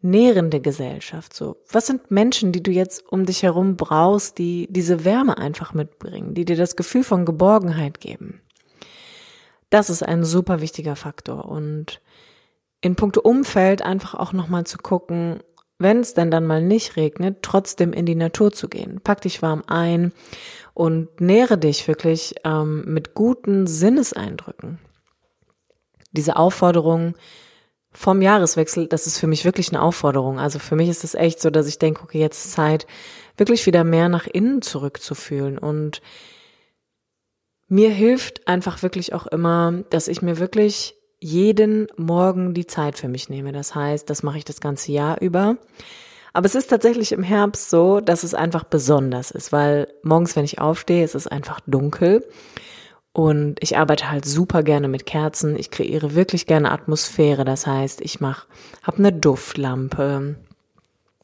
nährende 0.02 0.60
Gesellschaft? 0.60 1.34
So, 1.34 1.56
was 1.70 1.86
sind 1.86 2.10
Menschen, 2.10 2.52
die 2.52 2.62
du 2.62 2.70
jetzt 2.70 3.06
um 3.10 3.24
dich 3.24 3.42
herum 3.42 3.76
brauchst, 3.76 4.38
die 4.38 4.66
diese 4.70 5.04
Wärme 5.04 5.38
einfach 5.38 5.74
mitbringen, 5.74 6.34
die 6.34 6.44
dir 6.44 6.56
das 6.56 6.76
Gefühl 6.76 7.04
von 7.04 7.24
Geborgenheit 7.24 8.00
geben? 8.00 8.40
Das 9.70 9.88
ist 9.88 10.02
ein 10.02 10.24
super 10.24 10.60
wichtiger 10.60 10.96
Faktor 10.96 11.46
und 11.46 12.00
in 12.82 12.96
puncto 12.96 13.20
Umfeld 13.20 13.80
einfach 13.80 14.14
auch 14.14 14.32
nochmal 14.32 14.64
zu 14.64 14.76
gucken, 14.76 15.40
wenn 15.78 16.00
es 16.00 16.14
denn 16.14 16.30
dann 16.30 16.46
mal 16.46 16.62
nicht 16.62 16.96
regnet, 16.96 17.42
trotzdem 17.42 17.92
in 17.92 18.06
die 18.06 18.14
Natur 18.14 18.52
zu 18.52 18.68
gehen. 18.68 19.00
Pack 19.02 19.22
dich 19.22 19.42
warm 19.42 19.64
ein 19.66 20.12
und 20.74 21.20
nähre 21.20 21.58
dich 21.58 21.88
wirklich 21.88 22.34
ähm, 22.44 22.84
mit 22.86 23.14
guten 23.14 23.66
Sinneseindrücken. 23.66 24.78
Diese 26.12 26.36
Aufforderung 26.36 27.14
vom 27.92 28.22
Jahreswechsel, 28.22 28.86
das 28.86 29.06
ist 29.06 29.18
für 29.18 29.26
mich 29.26 29.44
wirklich 29.44 29.68
eine 29.70 29.82
Aufforderung. 29.82 30.38
Also 30.38 30.58
für 30.58 30.76
mich 30.76 30.88
ist 30.88 31.04
es 31.04 31.14
echt 31.14 31.40
so, 31.40 31.50
dass 31.50 31.66
ich 31.66 31.78
denke, 31.78 32.02
okay, 32.02 32.18
jetzt 32.18 32.44
ist 32.44 32.52
Zeit, 32.52 32.86
wirklich 33.36 33.66
wieder 33.66 33.84
mehr 33.84 34.08
nach 34.08 34.26
innen 34.26 34.62
zurückzufühlen 34.62 35.58
und 35.58 36.00
mir 37.68 37.90
hilft 37.90 38.46
einfach 38.46 38.82
wirklich 38.82 39.14
auch 39.14 39.26
immer, 39.26 39.84
dass 39.88 40.08
ich 40.08 40.20
mir 40.20 40.38
wirklich 40.38 40.94
jeden 41.20 41.86
Morgen 41.96 42.52
die 42.52 42.66
Zeit 42.66 42.98
für 42.98 43.08
mich 43.08 43.30
nehme. 43.30 43.52
Das 43.52 43.74
heißt, 43.74 44.10
das 44.10 44.22
mache 44.22 44.38
ich 44.38 44.44
das 44.44 44.60
ganze 44.60 44.92
Jahr 44.92 45.20
über. 45.22 45.56
Aber 46.34 46.46
es 46.46 46.54
ist 46.54 46.68
tatsächlich 46.68 47.12
im 47.12 47.22
Herbst 47.22 47.70
so, 47.70 48.00
dass 48.00 48.24
es 48.24 48.34
einfach 48.34 48.64
besonders 48.64 49.30
ist, 49.30 49.52
weil 49.52 49.88
morgens, 50.02 50.34
wenn 50.36 50.44
ich 50.44 50.60
aufstehe, 50.60 51.04
ist 51.04 51.14
es 51.14 51.26
einfach 51.26 51.60
dunkel. 51.66 52.26
Und 53.12 53.56
ich 53.60 53.76
arbeite 53.76 54.10
halt 54.10 54.24
super 54.24 54.62
gerne 54.62 54.88
mit 54.88 55.04
Kerzen. 55.04 55.56
Ich 55.56 55.70
kreiere 55.70 56.14
wirklich 56.14 56.46
gerne 56.46 56.72
Atmosphäre. 56.72 57.44
Das 57.44 57.66
heißt, 57.66 58.00
ich 58.00 58.20
mache, 58.20 58.46
habe 58.82 58.98
eine 58.98 59.12
Duftlampe. 59.12 60.36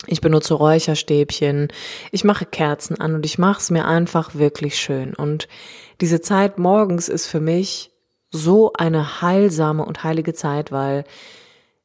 Ich 0.07 0.21
benutze 0.21 0.55
Räucherstäbchen. 0.55 1.69
Ich 2.13 2.25
mache 2.25 2.45
Kerzen 2.45 3.01
an 3.01 3.15
und 3.15 3.25
ich 3.25 3.39
mache 3.39 3.61
es 3.61 3.71
mir 3.71 3.87
einfach 3.87 4.35
wirklich 4.35 4.79
schön. 4.79 5.15
Und 5.15 5.49
diese 6.01 6.21
Zeit 6.21 6.59
morgens 6.59 7.09
ist 7.09 7.27
für 7.27 7.41
mich 7.41 7.91
so 8.31 8.73
eine 8.75 9.23
heilsame 9.23 9.85
und 9.85 10.05
heilige 10.05 10.35
Zeit, 10.35 10.71
weil 10.71 11.05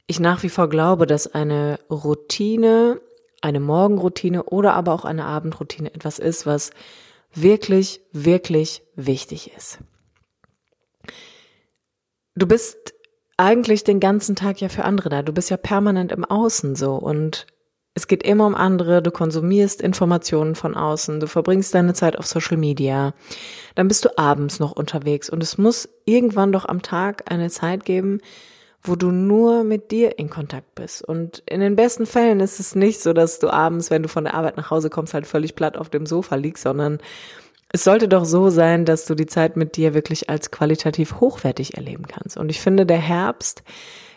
ich 0.06 0.20
nach 0.20 0.44
wie 0.44 0.50
vor 0.50 0.68
glaube, 0.68 1.08
dass 1.08 1.34
eine 1.34 1.80
Routine, 1.90 3.00
eine 3.42 3.62
Morgenroutine 3.62 4.44
oder 4.44 4.74
aber 4.74 4.92
auch 4.92 5.06
eine 5.06 5.24
Abendroutine 5.24 5.94
etwas 5.94 6.20
ist, 6.20 6.46
was 6.46 6.72
wirklich, 7.34 8.02
wirklich 8.12 8.84
wichtig 8.96 9.52
ist. 9.56 9.80
Du 12.36 12.48
bist 12.48 12.94
eigentlich 13.38 13.84
den 13.84 14.00
ganzen 14.00 14.36
Tag 14.36 14.62
ja 14.62 14.70
für 14.70 14.86
andere 14.86 15.10
da. 15.10 15.22
Du 15.22 15.34
bist 15.34 15.50
ja 15.50 15.58
permanent 15.58 16.12
im 16.12 16.26
Außen 16.26 16.76
so. 16.76 16.96
Und 16.96 17.46
es 17.96 18.08
geht 18.08 18.24
immer 18.24 18.48
um 18.48 18.56
andere, 18.56 19.02
du 19.02 19.12
konsumierst 19.12 19.82
Informationen 19.82 20.56
von 20.56 20.76
außen, 20.76 21.20
du 21.20 21.28
verbringst 21.28 21.76
deine 21.76 21.94
Zeit 21.94 22.18
auf 22.18 22.26
Social 22.26 22.58
Media, 22.58 23.14
dann 23.76 23.88
bist 23.88 24.04
du 24.04 24.18
abends 24.18 24.60
noch 24.60 24.72
unterwegs. 24.72 25.30
Und 25.30 25.44
es 25.44 25.58
muss 25.58 25.90
irgendwann 26.06 26.52
doch 26.52 26.66
am 26.66 26.82
Tag 26.82 27.32
eine 27.32 27.50
Zeit 27.50 27.86
geben, 27.86 28.20
wo 28.82 28.96
du 28.96 29.12
nur 29.12 29.64
mit 29.64 29.92
dir 29.92 30.18
in 30.18 30.30
Kontakt 30.30 30.76
bist. 30.76 31.04
Und 31.04 31.44
in 31.46 31.62
den 31.62 31.76
besten 31.76 32.06
Fällen 32.06 32.40
ist 32.40 32.60
es 32.60 32.76
nicht 32.76 33.00
so, 33.02 33.14
dass 33.14 33.40
du 33.40 33.50
abends, 33.50 33.92
wenn 33.92 34.04
du 34.04 34.10
von 34.10 34.26
der 34.26 34.34
Arbeit 34.34 34.58
nach 34.58 34.72
Hause 34.72 34.90
kommst, 34.90 35.14
halt 35.14 35.28
völlig 35.28 35.56
platt 35.56 35.78
auf 35.78 35.90
dem 35.90 36.06
Sofa 36.06 36.36
liegst, 36.36 36.64
sondern 36.64 37.00
es 37.74 37.84
sollte 37.84 38.08
doch 38.08 38.24
so 38.24 38.50
sein, 38.52 38.86
dass 38.86 39.06
du 39.06 39.16
die 39.16 39.26
Zeit 39.26 39.58
mit 39.58 39.76
dir 39.76 39.96
wirklich 39.96 40.30
als 40.30 40.52
qualitativ 40.52 41.20
hochwertig 41.20 41.76
erleben 41.76 42.06
kannst. 42.08 42.38
Und 42.38 42.50
ich 42.50 42.62
finde, 42.62 42.86
der 42.86 43.00
Herbst 43.00 43.64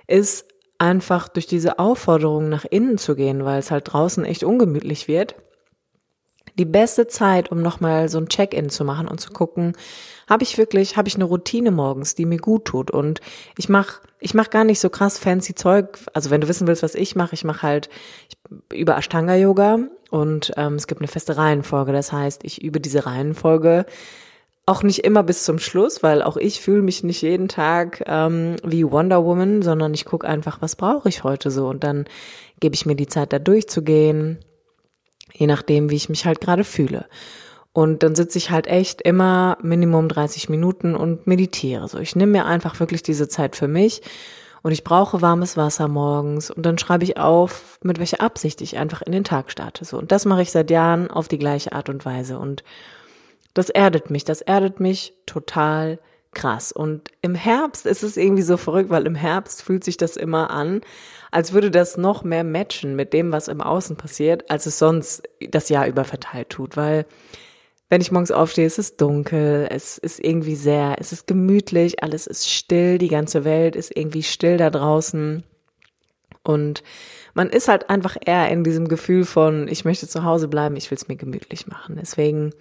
ist 0.07 0.47
einfach 0.79 1.29
durch 1.29 1.47
diese 1.47 1.79
Aufforderung 1.79 2.51
nach 2.51 2.67
innen 2.67 2.99
zu 2.99 3.17
gehen, 3.17 3.47
weil 3.47 3.59
es 3.59 3.71
halt 3.71 3.93
draußen 3.93 4.27
echt 4.27 4.45
ungemütlich 4.45 5.09
wird, 5.09 5.37
die 6.59 6.65
beste 6.65 7.07
Zeit, 7.07 7.51
um 7.51 7.61
nochmal 7.61 8.09
so 8.09 8.19
ein 8.19 8.29
Check-in 8.29 8.71
zu 8.71 8.85
machen 8.85 9.09
und 9.09 9.21
zu 9.21 9.31
gucken, 9.31 9.75
habe 10.29 10.43
ich 10.43 10.59
wirklich, 10.59 10.97
habe 10.97 11.09
ich 11.09 11.15
eine 11.15 11.25
Routine 11.25 11.71
morgens, 11.71 12.15
die 12.15 12.25
mir 12.25 12.39
gut 12.39 12.65
tut 12.65 12.91
und 12.91 13.21
ich 13.57 13.69
mache 13.69 14.01
ich 14.19 14.35
mach 14.35 14.51
gar 14.51 14.65
nicht 14.65 14.81
so 14.81 14.89
krass 14.89 15.19
fancy 15.19 15.55
Zeug. 15.55 15.99
Also 16.13 16.31
wenn 16.31 16.41
du 16.41 16.49
wissen 16.49 16.67
willst, 16.67 16.83
was 16.83 16.95
ich 16.95 17.17
mache, 17.17 17.35
ich 17.35 17.45
mache 17.45 17.63
halt 17.63 17.91
ich, 18.29 18.79
über 18.79 18.97
Ashtanga 18.97 19.37
Yoga 19.37 19.79
und 20.11 20.53
ähm, 20.57 20.75
es 20.75 20.87
gibt 20.87 21.01
eine 21.01 21.09
feste 21.09 21.37
Reihenfolge. 21.37 21.93
Das 21.93 22.13
heißt, 22.13 22.43
ich 22.45 22.63
übe 22.63 22.81
diese 22.81 23.07
Reihenfolge 23.07 23.85
auch 24.69 24.83
nicht 24.83 25.05
immer 25.05 25.23
bis 25.23 25.45
zum 25.45 25.61
Schluss, 25.61 26.03
weil 26.03 26.23
auch 26.23 26.37
ich 26.37 26.61
fühle 26.61 26.83
mich 26.83 27.05
nicht 27.05 27.23
jeden 27.23 27.47
Tag 27.47 28.03
ähm, 28.07 28.57
wie 28.65 28.91
Wonder 28.91 29.25
Woman, 29.25 29.63
sondern 29.63 29.95
ich 29.95 30.05
gucke 30.05 30.27
einfach, 30.27 30.61
was 30.61 30.75
brauche 30.75 31.09
ich 31.09 31.23
heute 31.23 31.53
so 31.53 31.69
und 31.69 31.85
dann 31.85 32.07
gebe 32.59 32.75
ich 32.75 32.85
mir 32.85 32.97
die 32.97 33.07
Zeit, 33.07 33.33
da 33.33 33.39
durchzugehen, 33.39 34.39
je 35.37 35.47
nachdem, 35.47 35.91
wie 35.91 35.97
ich 35.97 36.09
mich 36.09 36.27
halt 36.27 36.41
gerade 36.41 36.65
fühle. 36.65 37.07
Und 37.73 38.03
dann 38.03 38.15
sitze 38.15 38.39
ich 38.39 38.51
halt 38.51 38.67
echt 38.67 39.03
immer 39.03 39.59
Minimum 39.63 40.09
30 40.09 40.49
Minuten 40.49 40.95
und 40.95 41.27
meditiere. 41.27 41.87
So, 41.89 41.99
ich 41.99 42.17
nehme 42.17 42.33
mir 42.33 42.47
einfach 42.47 42.81
wirklich 42.81 43.03
diese 43.03 43.29
Zeit 43.29 43.55
für 43.55 43.69
mich 43.69 44.01
und 44.63 44.73
ich 44.73 44.83
brauche 44.83 45.21
warmes 45.21 45.59
Wasser 45.59 45.87
morgens 45.87 46.51
und 46.51 46.65
dann 46.65 46.79
schreibe 46.79 47.05
ich 47.05 47.19
auf, 47.19 47.79
mit 47.83 47.99
welcher 47.99 48.23
Absicht 48.23 48.63
ich 48.63 48.79
einfach 48.79 49.03
in 49.03 49.13
den 49.13 49.25
Tag 49.25 49.51
starte. 49.51 49.85
So, 49.85 49.99
und 49.99 50.11
das 50.11 50.25
mache 50.25 50.41
ich 50.41 50.51
seit 50.51 50.71
Jahren 50.71 51.11
auf 51.11 51.29
die 51.29 51.39
gleiche 51.39 51.73
Art 51.73 51.91
und 51.91 52.07
Weise 52.07 52.39
und 52.39 52.65
das 53.53 53.69
erdet 53.69 54.11
mich, 54.11 54.25
das 54.25 54.41
erdet 54.41 54.81
mich 54.81 55.13
total 55.27 55.99
krass. 56.37 56.71
Und 56.71 57.11
im 57.23 57.35
Herbst 57.35 57.87
ist 57.87 58.05
es 58.05 58.17
irgendwie 58.17 58.43
so 58.43 58.57
verrückt, 58.57 58.91
weil 58.91 59.07
im 59.07 59.17
Herbst 59.17 59.63
fühlt 59.63 59.83
sich 59.83 59.97
das 59.97 60.17
immer 60.17 60.51
an, 60.51 60.83
als 61.33 61.53
würde 61.53 61.71
das 61.71 61.97
noch 61.97 62.23
mehr 62.23 62.45
matchen 62.45 62.95
mit 62.95 63.13
dem, 63.13 63.33
was 63.33 63.49
im 63.49 63.61
Außen 63.61 63.97
passiert, 63.97 64.49
als 64.51 64.67
es 64.67 64.79
sonst 64.79 65.25
das 65.51 65.69
Jahr 65.69 65.89
über 65.89 66.05
verteilt 66.05 66.51
tut. 66.51 66.77
Weil 66.77 67.07
wenn 67.89 68.01
ich 68.01 68.13
morgens 68.13 68.31
aufstehe, 68.31 68.67
ist 68.67 68.79
es 68.79 68.97
dunkel, 68.97 69.67
es 69.71 69.99
ist 69.99 70.23
irgendwie 70.23 70.57
sehr, 70.57 70.97
es 70.99 71.13
ist 71.13 71.27
gemütlich, 71.27 72.03
alles 72.03 72.27
ist 72.27 72.51
still, 72.51 72.99
die 72.99 73.09
ganze 73.09 73.45
Welt 73.45 73.75
ist 73.75 73.97
irgendwie 73.97 74.23
still 74.23 74.59
da 74.59 74.71
draußen. 74.71 75.43
Und 76.43 76.83
man 77.35 77.49
ist 77.49 77.69
halt 77.69 77.91
einfach 77.91 78.17
eher 78.25 78.49
in 78.51 78.63
diesem 78.63 78.89
Gefühl 78.89 79.25
von, 79.25 79.69
ich 79.69 79.85
möchte 79.85 80.07
zu 80.07 80.23
Hause 80.25 80.49
bleiben, 80.49 80.77
ich 80.77 80.91
will 80.91 80.97
es 80.97 81.09
mir 81.09 81.17
gemütlich 81.17 81.67
machen. 81.67 81.97
Deswegen 81.99 82.53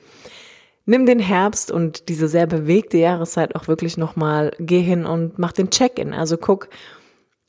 nimm 0.85 1.05
den 1.05 1.19
Herbst 1.19 1.71
und 1.71 2.09
diese 2.09 2.27
sehr 2.27 2.47
bewegte 2.47 2.97
Jahreszeit 2.97 3.55
auch 3.55 3.67
wirklich 3.67 3.97
nochmal, 3.97 4.51
geh 4.59 4.81
hin 4.81 5.05
und 5.05 5.39
mach 5.39 5.51
den 5.51 5.69
Check-in. 5.69 6.13
Also 6.13 6.37
guck, 6.37 6.69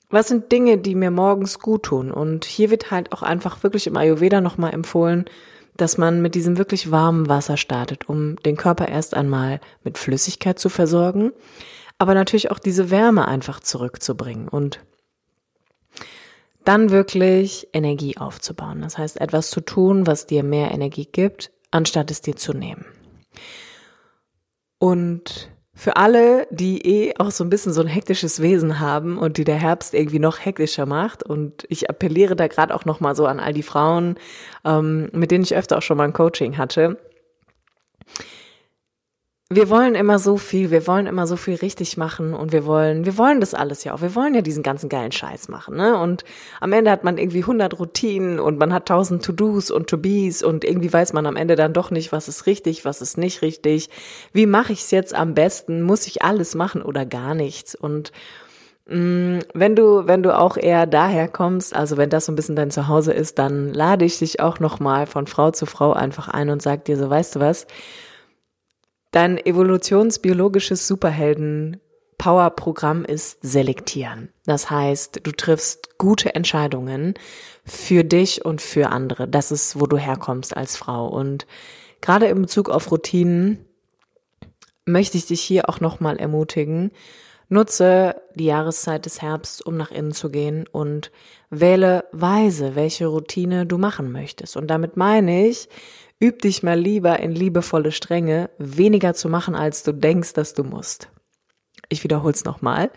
was 0.08 0.28
sind 0.28 0.52
Dinge, 0.52 0.78
die 0.78 0.94
mir 0.94 1.10
morgens 1.10 1.58
gut 1.58 1.84
tun? 1.84 2.10
Und 2.10 2.44
hier 2.44 2.70
wird 2.70 2.90
halt 2.90 3.12
auch 3.12 3.22
einfach 3.22 3.62
wirklich 3.62 3.86
im 3.86 3.96
Ayurveda 3.96 4.40
nochmal 4.40 4.72
empfohlen, 4.72 5.26
dass 5.76 5.98
man 5.98 6.22
mit 6.22 6.34
diesem 6.34 6.58
wirklich 6.58 6.90
warmen 6.90 7.28
Wasser 7.28 7.56
startet, 7.56 8.08
um 8.08 8.36
den 8.36 8.56
Körper 8.56 8.88
erst 8.88 9.14
einmal 9.14 9.60
mit 9.84 9.98
Flüssigkeit 9.98 10.58
zu 10.58 10.68
versorgen, 10.68 11.32
aber 11.98 12.14
natürlich 12.14 12.50
auch 12.50 12.58
diese 12.58 12.90
Wärme 12.90 13.28
einfach 13.28 13.60
zurückzubringen 13.60 14.48
und 14.48 14.80
dann 16.64 16.90
wirklich 16.90 17.68
Energie 17.72 18.16
aufzubauen. 18.16 18.80
Das 18.80 18.98
heißt, 18.98 19.20
etwas 19.20 19.50
zu 19.50 19.60
tun, 19.60 20.06
was 20.06 20.26
dir 20.26 20.42
mehr 20.42 20.72
Energie 20.72 21.06
gibt, 21.10 21.52
anstatt 21.70 22.10
es 22.10 22.22
dir 22.22 22.36
zu 22.36 22.52
nehmen. 22.52 22.86
Und 24.78 25.50
für 25.74 25.96
alle, 25.96 26.46
die 26.50 26.80
eh 26.86 27.14
auch 27.18 27.30
so 27.30 27.44
ein 27.44 27.50
bisschen 27.50 27.72
so 27.72 27.82
ein 27.82 27.86
hektisches 27.86 28.40
Wesen 28.40 28.80
haben 28.80 29.18
und 29.18 29.36
die 29.36 29.44
der 29.44 29.56
Herbst 29.56 29.92
irgendwie 29.92 30.18
noch 30.18 30.44
hektischer 30.44 30.86
macht. 30.86 31.22
Und 31.22 31.66
ich 31.68 31.90
appelliere 31.90 32.34
da 32.34 32.46
gerade 32.46 32.74
auch 32.74 32.84
nochmal 32.84 33.14
so 33.14 33.26
an 33.26 33.40
all 33.40 33.52
die 33.52 33.62
Frauen, 33.62 34.16
ähm, 34.64 35.10
mit 35.12 35.30
denen 35.30 35.44
ich 35.44 35.54
öfter 35.54 35.78
auch 35.78 35.82
schon 35.82 35.98
mal 35.98 36.04
ein 36.04 36.12
Coaching 36.12 36.56
hatte 36.56 36.98
wir 39.48 39.70
wollen 39.70 39.94
immer 39.94 40.18
so 40.18 40.38
viel, 40.38 40.72
wir 40.72 40.88
wollen 40.88 41.06
immer 41.06 41.28
so 41.28 41.36
viel 41.36 41.54
richtig 41.54 41.96
machen 41.96 42.34
und 42.34 42.50
wir 42.50 42.66
wollen, 42.66 43.04
wir 43.06 43.16
wollen 43.16 43.38
das 43.38 43.54
alles 43.54 43.84
ja 43.84 43.94
auch. 43.94 44.00
Wir 44.02 44.16
wollen 44.16 44.34
ja 44.34 44.42
diesen 44.42 44.64
ganzen 44.64 44.88
geilen 44.88 45.12
Scheiß 45.12 45.48
machen, 45.48 45.76
ne? 45.76 45.96
Und 45.96 46.24
am 46.60 46.72
Ende 46.72 46.90
hat 46.90 47.04
man 47.04 47.16
irgendwie 47.16 47.42
100 47.42 47.78
Routinen 47.78 48.40
und 48.40 48.58
man 48.58 48.72
hat 48.72 48.90
1000 48.90 49.24
To-Dos 49.24 49.70
und 49.70 49.86
To-Bes 49.88 50.42
und 50.42 50.64
irgendwie 50.64 50.92
weiß 50.92 51.12
man 51.12 51.26
am 51.26 51.36
Ende 51.36 51.54
dann 51.54 51.72
doch 51.72 51.92
nicht, 51.92 52.10
was 52.10 52.26
ist 52.26 52.46
richtig, 52.46 52.84
was 52.84 53.00
ist 53.00 53.18
nicht 53.18 53.40
richtig. 53.40 53.88
Wie 54.32 54.46
mache 54.46 54.72
ich 54.72 54.80
es 54.80 54.90
jetzt 54.90 55.14
am 55.14 55.34
besten? 55.34 55.82
Muss 55.82 56.08
ich 56.08 56.22
alles 56.22 56.56
machen 56.56 56.82
oder 56.82 57.06
gar 57.06 57.36
nichts? 57.36 57.76
Und 57.76 58.10
mm, 58.88 59.38
wenn 59.54 59.76
du, 59.76 60.08
wenn 60.08 60.24
du 60.24 60.36
auch 60.36 60.56
eher 60.56 60.86
daher 60.86 61.28
kommst, 61.28 61.72
also 61.72 61.96
wenn 61.96 62.10
das 62.10 62.26
so 62.26 62.32
ein 62.32 62.36
bisschen 62.36 62.56
dein 62.56 62.72
Zuhause 62.72 63.12
ist, 63.12 63.38
dann 63.38 63.72
lade 63.72 64.06
ich 64.06 64.18
dich 64.18 64.40
auch 64.40 64.58
nochmal 64.58 65.06
von 65.06 65.28
Frau 65.28 65.52
zu 65.52 65.66
Frau 65.66 65.92
einfach 65.92 66.26
ein 66.26 66.50
und 66.50 66.62
sag 66.62 66.84
dir 66.84 66.96
so, 66.96 67.08
weißt 67.08 67.36
du 67.36 67.40
was? 67.40 67.68
Dein 69.10 69.38
evolutionsbiologisches 69.38 70.86
Superhelden 70.86 71.80
Power-Programm 72.18 73.04
ist 73.04 73.38
selektieren. 73.42 74.30
Das 74.46 74.70
heißt, 74.70 75.20
du 75.22 75.32
triffst 75.32 75.98
gute 75.98 76.34
Entscheidungen 76.34 77.14
für 77.64 78.04
dich 78.04 78.44
und 78.44 78.62
für 78.62 78.90
andere. 78.90 79.28
Das 79.28 79.50
ist, 79.50 79.78
wo 79.78 79.86
du 79.86 79.98
herkommst 79.98 80.56
als 80.56 80.76
Frau. 80.76 81.08
Und 81.08 81.46
gerade 82.00 82.26
in 82.26 82.40
Bezug 82.40 82.70
auf 82.70 82.90
Routinen 82.90 83.64
möchte 84.86 85.18
ich 85.18 85.26
dich 85.26 85.42
hier 85.42 85.68
auch 85.68 85.80
nochmal 85.80 86.16
ermutigen. 86.16 86.90
Nutze 87.48 88.20
die 88.34 88.46
Jahreszeit 88.46 89.06
des 89.06 89.22
Herbst, 89.22 89.64
um 89.64 89.76
nach 89.76 89.90
innen 89.90 90.12
zu 90.12 90.30
gehen 90.30 90.66
und 90.70 91.12
wähle 91.48 92.04
weise, 92.12 92.74
welche 92.74 93.06
Routine 93.06 93.66
du 93.66 93.78
machen 93.78 94.10
möchtest. 94.10 94.56
Und 94.56 94.66
damit 94.68 94.96
meine 94.96 95.46
ich, 95.46 95.68
üb 96.20 96.42
dich 96.42 96.62
mal 96.62 96.78
lieber 96.78 97.20
in 97.20 97.32
liebevolle 97.32 97.92
Strenge, 97.92 98.50
weniger 98.58 99.14
zu 99.14 99.28
machen, 99.28 99.54
als 99.54 99.84
du 99.84 99.92
denkst, 99.92 100.32
dass 100.32 100.54
du 100.54 100.64
musst. 100.64 101.08
Ich 101.88 102.02
wiederhole 102.02 102.34
es 102.34 102.44
nochmal. 102.44 102.90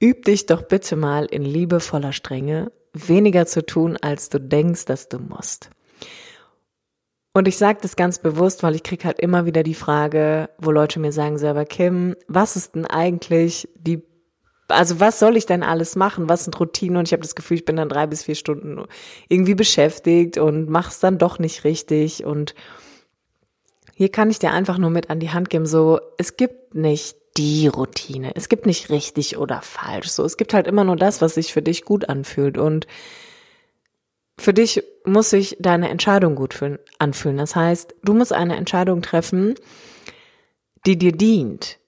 Üb 0.00 0.24
dich 0.24 0.46
doch 0.46 0.62
bitte 0.62 0.94
mal 0.94 1.26
in 1.26 1.42
liebevoller 1.44 2.12
Strenge, 2.12 2.70
weniger 2.92 3.46
zu 3.46 3.66
tun, 3.66 3.96
als 3.96 4.28
du 4.28 4.40
denkst, 4.40 4.84
dass 4.84 5.08
du 5.08 5.18
musst. 5.18 5.70
Und 7.32 7.46
ich 7.46 7.56
sage 7.56 7.78
das 7.80 7.94
ganz 7.94 8.18
bewusst, 8.18 8.62
weil 8.62 8.74
ich 8.74 8.82
krieg 8.82 9.04
halt 9.04 9.20
immer 9.20 9.46
wieder 9.46 9.62
die 9.62 9.74
Frage, 9.74 10.50
wo 10.58 10.72
Leute 10.72 10.98
mir 10.98 11.12
sagen, 11.12 11.38
so, 11.38 11.46
aber 11.46 11.64
Kim, 11.64 12.16
was 12.26 12.56
ist 12.56 12.74
denn 12.74 12.86
eigentlich 12.86 13.68
die, 13.76 14.02
also 14.66 14.98
was 14.98 15.20
soll 15.20 15.36
ich 15.36 15.46
denn 15.46 15.62
alles 15.62 15.94
machen? 15.94 16.28
Was 16.28 16.44
sind 16.44 16.58
Routinen? 16.58 16.96
Und 16.96 17.06
ich 17.06 17.12
habe 17.12 17.22
das 17.22 17.36
Gefühl, 17.36 17.58
ich 17.58 17.64
bin 17.64 17.76
dann 17.76 17.88
drei 17.88 18.06
bis 18.08 18.24
vier 18.24 18.34
Stunden 18.34 18.84
irgendwie 19.28 19.54
beschäftigt 19.54 20.38
und 20.38 20.68
mach's 20.68 20.98
dann 20.98 21.18
doch 21.18 21.38
nicht 21.38 21.62
richtig. 21.62 22.24
Und 22.24 22.56
hier 23.94 24.10
kann 24.10 24.30
ich 24.30 24.40
dir 24.40 24.50
einfach 24.50 24.78
nur 24.78 24.90
mit 24.90 25.08
an 25.08 25.20
die 25.20 25.30
Hand 25.30 25.50
geben, 25.50 25.66
so, 25.66 26.00
es 26.18 26.36
gibt 26.36 26.74
nicht 26.74 27.16
die 27.36 27.68
Routine. 27.68 28.32
Es 28.34 28.48
gibt 28.48 28.66
nicht 28.66 28.90
richtig 28.90 29.38
oder 29.38 29.62
falsch. 29.62 30.08
So, 30.08 30.24
es 30.24 30.36
gibt 30.36 30.52
halt 30.52 30.66
immer 30.66 30.82
nur 30.82 30.96
das, 30.96 31.22
was 31.22 31.34
sich 31.34 31.52
für 31.52 31.62
dich 31.62 31.84
gut 31.84 32.08
anfühlt. 32.08 32.58
Und 32.58 32.88
für 34.40 34.54
dich 34.54 34.82
muss 35.04 35.30
sich 35.30 35.56
deine 35.60 35.90
Entscheidung 35.90 36.34
gut 36.34 36.58
anfühlen. 36.98 37.36
Das 37.36 37.54
heißt, 37.54 37.94
du 38.02 38.14
musst 38.14 38.32
eine 38.32 38.56
Entscheidung 38.56 39.02
treffen, 39.02 39.54
die 40.86 40.96
dir 40.96 41.12
dient. 41.12 41.78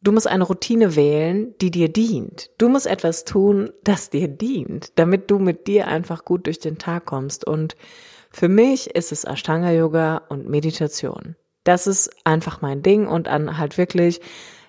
Du 0.00 0.12
musst 0.12 0.26
eine 0.26 0.44
Routine 0.44 0.96
wählen, 0.96 1.54
die 1.60 1.70
dir 1.70 1.88
dient. 1.88 2.50
Du 2.58 2.68
musst 2.68 2.86
etwas 2.86 3.24
tun, 3.24 3.72
das 3.82 4.10
dir 4.10 4.28
dient, 4.28 4.92
damit 4.94 5.30
du 5.30 5.38
mit 5.38 5.66
dir 5.66 5.88
einfach 5.88 6.24
gut 6.24 6.46
durch 6.46 6.60
den 6.60 6.78
Tag 6.78 7.04
kommst. 7.04 7.44
Und 7.44 7.76
für 8.30 8.48
mich 8.48 8.94
ist 8.94 9.12
es 9.12 9.24
Ashtanga 9.24 9.72
Yoga 9.72 10.22
und 10.28 10.48
Meditation. 10.48 11.36
Das 11.64 11.86
ist 11.86 12.10
einfach 12.24 12.62
mein 12.62 12.82
Ding 12.82 13.06
und 13.06 13.28
an 13.28 13.58
halt 13.58 13.76
wirklich 13.76 14.20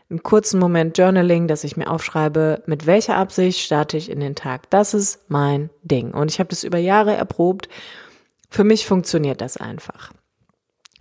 einen 0.10 0.24
kurzen 0.24 0.60
Moment 0.60 0.98
Journaling, 0.98 1.48
dass 1.48 1.64
ich 1.64 1.78
mir 1.78 1.90
aufschreibe, 1.90 2.64
mit 2.66 2.88
welcher 2.88 3.16
Absicht 3.16 3.60
starte 3.60 3.98
ich 3.98 4.10
in 4.10 4.20
den 4.20 4.36
Tag. 4.36 4.70
Das 4.72 4.94
ist 4.94 5.30
mein 5.30 5.70
Ding. 5.84 6.12
Und 6.12 6.32
ich 6.32 6.40
habe 6.40 6.50
das 6.50 6.64
über 6.64 6.80
Jahre 6.80 7.14
erprobt. 7.14 7.70
Für 8.50 8.64
mich 8.64 8.88
funktioniert 8.88 9.42
das 9.42 9.58
einfach. 9.58 10.12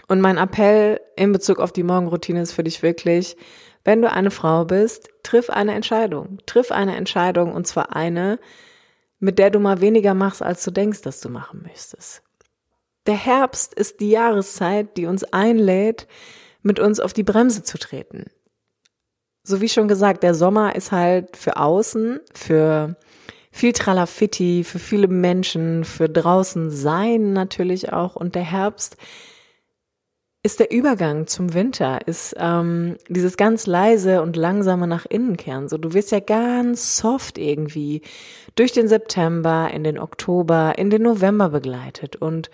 Und 0.09 0.21
mein 0.21 0.37
Appell 0.37 1.01
in 1.17 1.33
Bezug 1.33 1.59
auf 1.59 1.73
die 1.73 1.83
Morgenroutine 1.83 2.43
ist 2.43 2.53
für 2.53 2.65
dich 2.65 2.83
wirklich, 2.83 3.37
wenn 3.85 4.03
du 4.03 4.11
eine 4.11 4.31
Frau 4.31 4.67
bist, 4.67 5.09
triff 5.23 5.49
eine 5.49 5.75
Entscheidung. 5.75 6.39
Triff 6.45 6.71
eine 6.71 6.97
Entscheidung 6.97 7.53
und 7.53 7.67
zwar 7.67 7.97
eine, 7.97 8.39
mit 9.19 9.39
der 9.39 9.51
du 9.51 9.59
mal 9.59 9.81
weniger 9.81 10.13
machst, 10.13 10.43
als 10.43 10.63
du 10.65 10.71
denkst, 10.71 11.01
dass 11.01 11.21
du 11.21 11.31
machen 11.31 11.67
müsstest. 11.67 12.23
Der 13.07 13.17
Herbst 13.17 13.73
ist 13.73 14.01
die 14.01 14.11
Jahreszeit, 14.11 14.99
die 14.99 15.07
uns 15.07 15.25
einlädt, 15.25 16.07
mit 16.63 16.79
uns 16.79 17.01
auf 17.01 17.15
die 17.15 17.23
Bremse 17.23 17.63
zu 17.63 17.79
treten 17.79 18.27
so 19.49 19.61
wie 19.61 19.69
schon 19.69 19.89
gesagt, 19.89 20.23
der 20.23 20.35
Sommer 20.35 20.77
ist 20.77 20.93
halt 20.93 21.37
für 21.37 21.57
außen, 21.57 22.21
für 22.35 22.97
viel 23.51 23.73
Tralafitti, 23.73 24.63
für 24.63 24.79
viele 24.79 25.09
Menschen, 25.09 25.85
für 25.85 26.09
draußen 26.09 26.71
sein 26.71 27.33
natürlich 27.33 27.93
auch. 27.93 28.15
Und 28.15 28.35
der 28.35 28.43
Herbst 28.43 28.97
ist 30.45 30.61
der 30.61 30.71
Übergang 30.71 31.27
zum 31.27 31.55
Winter, 31.55 32.07
ist 32.07 32.35
ähm, 32.39 32.97
dieses 33.09 33.37
ganz 33.37 33.67
leise 33.67 34.23
und 34.23 34.37
langsame 34.37 34.87
nach 34.87 35.05
innen 35.07 35.37
kehren. 35.37 35.69
So, 35.69 35.79
du 35.79 35.95
wirst 35.95 36.13
ja 36.13 36.21
ganz 36.21 36.97
soft 36.97 37.39
irgendwie 37.39 38.03
durch 38.55 38.73
den 38.73 38.87
September, 38.87 39.71
in 39.73 39.83
den 39.83 39.99
Oktober, 39.99 40.75
in 40.79 40.91
den 40.91 41.03
November 41.03 41.49
begleitet. 41.49 42.17
Und 42.17 42.51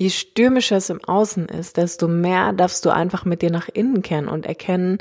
je 0.00 0.08
stürmischer 0.08 0.78
es 0.78 0.88
im 0.88 1.04
Außen 1.04 1.46
ist, 1.46 1.76
desto 1.76 2.08
mehr 2.08 2.54
darfst 2.54 2.86
du 2.86 2.90
einfach 2.90 3.26
mit 3.26 3.42
dir 3.42 3.50
nach 3.50 3.68
innen 3.68 4.00
kehren 4.00 4.28
und 4.28 4.46
erkennen, 4.46 4.96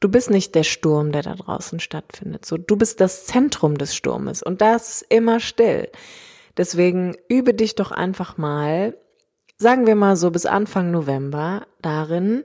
du 0.00 0.10
bist 0.10 0.28
nicht 0.28 0.54
der 0.54 0.64
Sturm, 0.64 1.12
der 1.12 1.22
da 1.22 1.34
draußen 1.34 1.80
stattfindet. 1.80 2.44
So, 2.44 2.58
du 2.58 2.76
bist 2.76 3.00
das 3.00 3.24
Zentrum 3.24 3.78
des 3.78 3.96
Sturmes 3.96 4.42
und 4.42 4.60
das 4.60 4.96
ist 4.96 5.06
immer 5.08 5.40
still. 5.40 5.88
Deswegen 6.58 7.16
übe 7.26 7.54
dich 7.54 7.74
doch 7.74 7.90
einfach 7.90 8.36
mal, 8.36 8.98
sagen 9.56 9.86
wir 9.86 9.96
mal 9.96 10.14
so 10.14 10.30
bis 10.30 10.44
Anfang 10.44 10.90
November, 10.90 11.66
darin, 11.80 12.44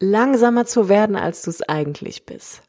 langsamer 0.00 0.64
zu 0.64 0.88
werden, 0.88 1.14
als 1.14 1.42
du 1.42 1.50
es 1.50 1.60
eigentlich 1.60 2.24
bist. 2.24 2.62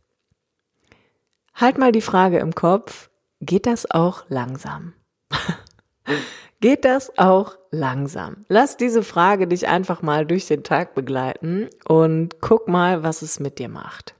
Halt 1.55 1.77
mal 1.77 1.93
die 1.93 2.01
Frage 2.01 2.39
im 2.39 2.53
Kopf, 2.53 3.09
geht 3.39 3.67
das 3.67 3.89
auch 3.89 4.25
langsam? 4.27 4.95
Geht 6.61 6.83
das 6.83 7.17
auch 7.17 7.57
langsam? 7.71 8.45
Lass 8.49 8.75
diese 8.75 9.01
Frage 9.01 9.47
dich 9.47 9.67
einfach 9.67 10.01
mal 10.01 10.25
durch 10.25 10.47
den 10.47 10.63
Tag 10.63 10.93
begleiten 10.93 11.69
und 11.87 12.41
guck 12.41 12.67
mal, 12.67 13.01
was 13.01 13.21
es 13.21 13.39
mit 13.39 13.59
dir 13.59 13.69
macht. 13.69 14.15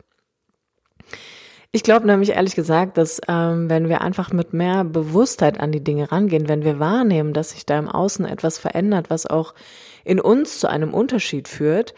Ich 1.72 1.84
glaube 1.84 2.08
nämlich 2.08 2.32
ehrlich 2.32 2.56
gesagt, 2.56 2.98
dass 2.98 3.22
ähm, 3.28 3.70
wenn 3.70 3.90
wir 3.90 4.02
einfach 4.02 4.32
mit 4.32 4.54
mehr 4.54 4.84
Bewusstheit 4.84 5.60
an 5.60 5.72
die 5.72 5.84
Dinge 5.84 6.12
rangehen, 6.12 6.48
wenn 6.48 6.64
wir 6.64 6.80
wahrnehmen, 6.80 7.34
dass 7.34 7.52
sich 7.52 7.66
da 7.66 7.78
im 7.78 7.90
Außen 7.90 8.26
etwas 8.26 8.58
verändert, 8.58 9.10
was 9.10 9.28
auch 9.28 9.54
in 10.04 10.20
uns 10.20 10.60
zu 10.60 10.68
einem 10.68 10.94
Unterschied 10.94 11.48
führt, 11.48 11.94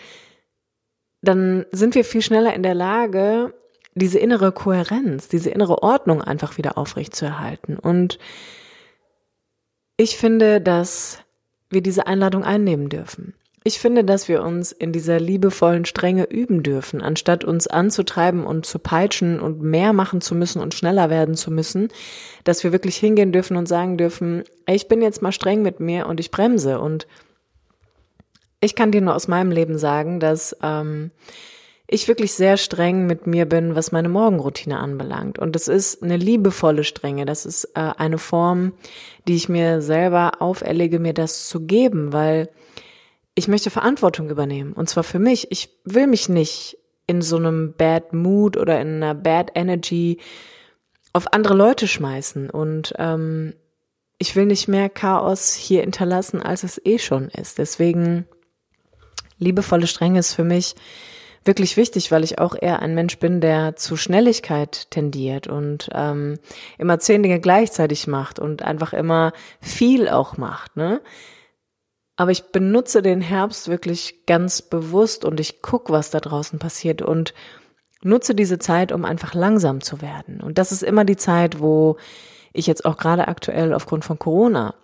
dann 1.22 1.66
sind 1.72 1.96
wir 1.96 2.04
viel 2.04 2.22
schneller 2.22 2.54
in 2.54 2.64
der 2.64 2.74
Lage, 2.74 3.54
diese 3.94 4.20
innere 4.20 4.52
Kohärenz, 4.52 5.28
diese 5.28 5.52
innere 5.52 5.84
Ordnung 5.84 6.22
einfach 6.22 6.58
wieder 6.58 6.78
aufrechtzuerhalten. 6.78 7.78
Und 7.78 8.18
ich 10.02 10.18
finde, 10.18 10.60
dass 10.60 11.20
wir 11.70 11.82
diese 11.82 12.08
Einladung 12.08 12.44
einnehmen 12.44 12.90
dürfen. 12.90 13.36
Ich 13.64 13.80
finde, 13.80 14.04
dass 14.04 14.28
wir 14.28 14.42
uns 14.42 14.72
in 14.72 14.92
dieser 14.92 15.20
liebevollen 15.20 15.86
Strenge 15.86 16.24
üben 16.24 16.64
dürfen, 16.64 17.04
anstatt 17.04 17.44
uns 17.44 17.68
anzutreiben 17.68 18.44
und 18.44 18.66
zu 18.66 18.80
peitschen 18.80 19.40
und 19.40 19.62
mehr 19.62 19.94
machen 19.94 20.20
zu 20.20 20.34
müssen 20.34 20.60
und 20.60 20.74
schneller 20.74 21.12
werden 21.12 21.36
zu 21.36 21.52
müssen, 21.52 21.90
dass 22.44 22.64
wir 22.64 22.72
wirklich 22.72 22.98
hingehen 22.98 23.32
dürfen 23.32 23.56
und 23.58 23.68
sagen 23.68 23.98
dürfen, 23.98 24.44
ich 24.66 24.88
bin 24.88 25.04
jetzt 25.04 25.22
mal 25.22 25.32
streng 25.32 25.62
mit 25.62 25.80
mir 25.80 26.08
und 26.08 26.20
ich 26.20 26.32
bremse. 26.32 26.80
Und 26.80 27.06
ich 28.60 28.74
kann 28.74 28.92
dir 28.92 29.02
nur 29.02 29.16
aus 29.16 29.28
meinem 29.28 29.52
Leben 29.52 29.78
sagen, 29.78 30.20
dass 30.20 30.58
ähm, 30.64 31.12
ich 31.94 32.08
wirklich 32.08 32.32
sehr 32.34 32.56
streng 32.56 33.06
mit 33.06 33.28
mir 33.28 33.46
bin, 33.46 33.76
was 33.76 33.92
meine 33.92 34.08
Morgenroutine 34.08 34.80
anbelangt. 34.80 35.38
Und 35.38 35.56
das 35.56 35.68
ist 35.68 36.02
eine 36.02 36.16
liebevolle 36.16 36.86
Strenge. 36.86 37.26
Das 37.26 37.46
ist 37.46 37.66
äh, 37.76 37.92
eine 37.98 38.18
Form, 38.18 38.72
die 39.28 39.36
ich 39.36 39.50
mir 39.50 39.82
selber 39.82 40.42
auferlege, 40.42 41.00
mir 41.00 41.14
das 41.14 41.50
zu 41.50 41.60
geben, 41.60 42.14
weil 42.14 42.50
ich 43.36 43.50
möchte 43.50 43.70
Verantwortung 43.70 44.30
übernehmen. 44.30 44.72
Und 44.72 44.88
zwar 44.88 45.04
für 45.04 45.20
mich. 45.20 45.52
Ich 45.52 45.70
will 45.84 46.08
mich 46.08 46.30
nicht 46.30 46.78
in 47.08 47.22
so 47.22 47.36
einem 47.36 47.74
Bad 47.74 48.14
Mood 48.14 48.56
oder 48.56 48.80
in 48.80 49.04
einer 49.04 49.14
Bad 49.14 49.52
Energy 49.56 50.20
auf 51.12 51.34
andere 51.34 51.56
Leute 51.56 51.90
schmeißen. 51.90 52.50
Und 52.50 52.94
ähm, 53.00 53.54
ich 54.18 54.38
will 54.38 54.46
nicht 54.46 54.70
mehr 54.70 54.88
Chaos 54.88 55.54
hier 55.54 55.82
hinterlassen, 55.82 56.42
als 56.42 56.64
es 56.64 56.80
eh 56.86 57.00
schon 57.00 57.28
ist. 57.28 57.58
Deswegen 57.58 58.28
liebevolle 59.40 59.88
Strenge 59.88 60.20
ist 60.20 60.34
für 60.34 60.46
mich 60.46 60.76
wirklich 61.44 61.78
wichtig, 61.78 62.12
weil 62.12 62.24
ich 62.24 62.40
auch 62.40 62.56
eher 62.60 62.82
ein 62.82 62.94
Mensch 62.94 63.18
bin, 63.18 63.42
der 63.42 63.76
zu 63.76 63.98
Schnelligkeit 63.98 64.92
tendiert 64.92 65.48
und 65.48 65.90
ähm, 65.94 66.38
immer 66.78 67.00
zehn 67.00 67.24
Dinge 67.24 67.40
gleichzeitig 67.40 68.08
macht 68.08 68.40
und 68.40 68.62
einfach 68.62 68.94
immer 68.94 69.34
viel 69.60 70.08
auch 70.08 70.38
macht, 70.38 70.76
ne? 70.78 71.02
Aber 72.18 72.32
ich 72.32 72.52
benutze 72.52 73.02
den 73.02 73.22
Herbst 73.22 73.68
wirklich 73.68 74.28
ganz 74.28 74.62
bewusst 74.62 75.26
und 75.26 75.40
ich 75.40 75.64
guck, 75.64 75.90
was 75.90 76.12
da 76.12 76.20
draußen 76.20 76.60
passiert 76.60 77.02
und 77.02 77.34
nutze 78.04 78.36
diese 78.36 78.60
Zeit, 78.60 78.92
um 78.92 79.06
einfach 79.06 79.34
langsam 79.34 79.82
zu 79.82 80.02
werden. 80.02 80.40
Und 80.40 80.60
das 80.60 80.72
ist 80.72 80.84
immer 80.84 81.04
die 81.04 81.18
Zeit, 81.18 81.60
wo 81.60 81.98
ich 82.54 82.68
jetzt 82.68 82.86
auch 82.86 82.98
gerade 82.98 83.28
aktuell 83.28 83.74
aufgrund 83.74 84.06
von 84.06 84.20
Corona 84.20 84.76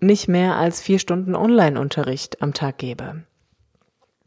nicht 0.00 0.28
mehr 0.28 0.56
als 0.56 0.80
vier 0.80 0.98
Stunden 0.98 1.34
Online-Unterricht 1.34 2.42
am 2.42 2.52
Tag 2.52 2.78
gebe. 2.78 3.24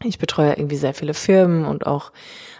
Ich 0.04 0.20
betreue 0.20 0.54
irgendwie 0.54 0.78
sehr 0.78 0.94
viele 0.94 1.14
Firmen 1.14 1.66
und 1.66 1.88
auch 1.88 2.12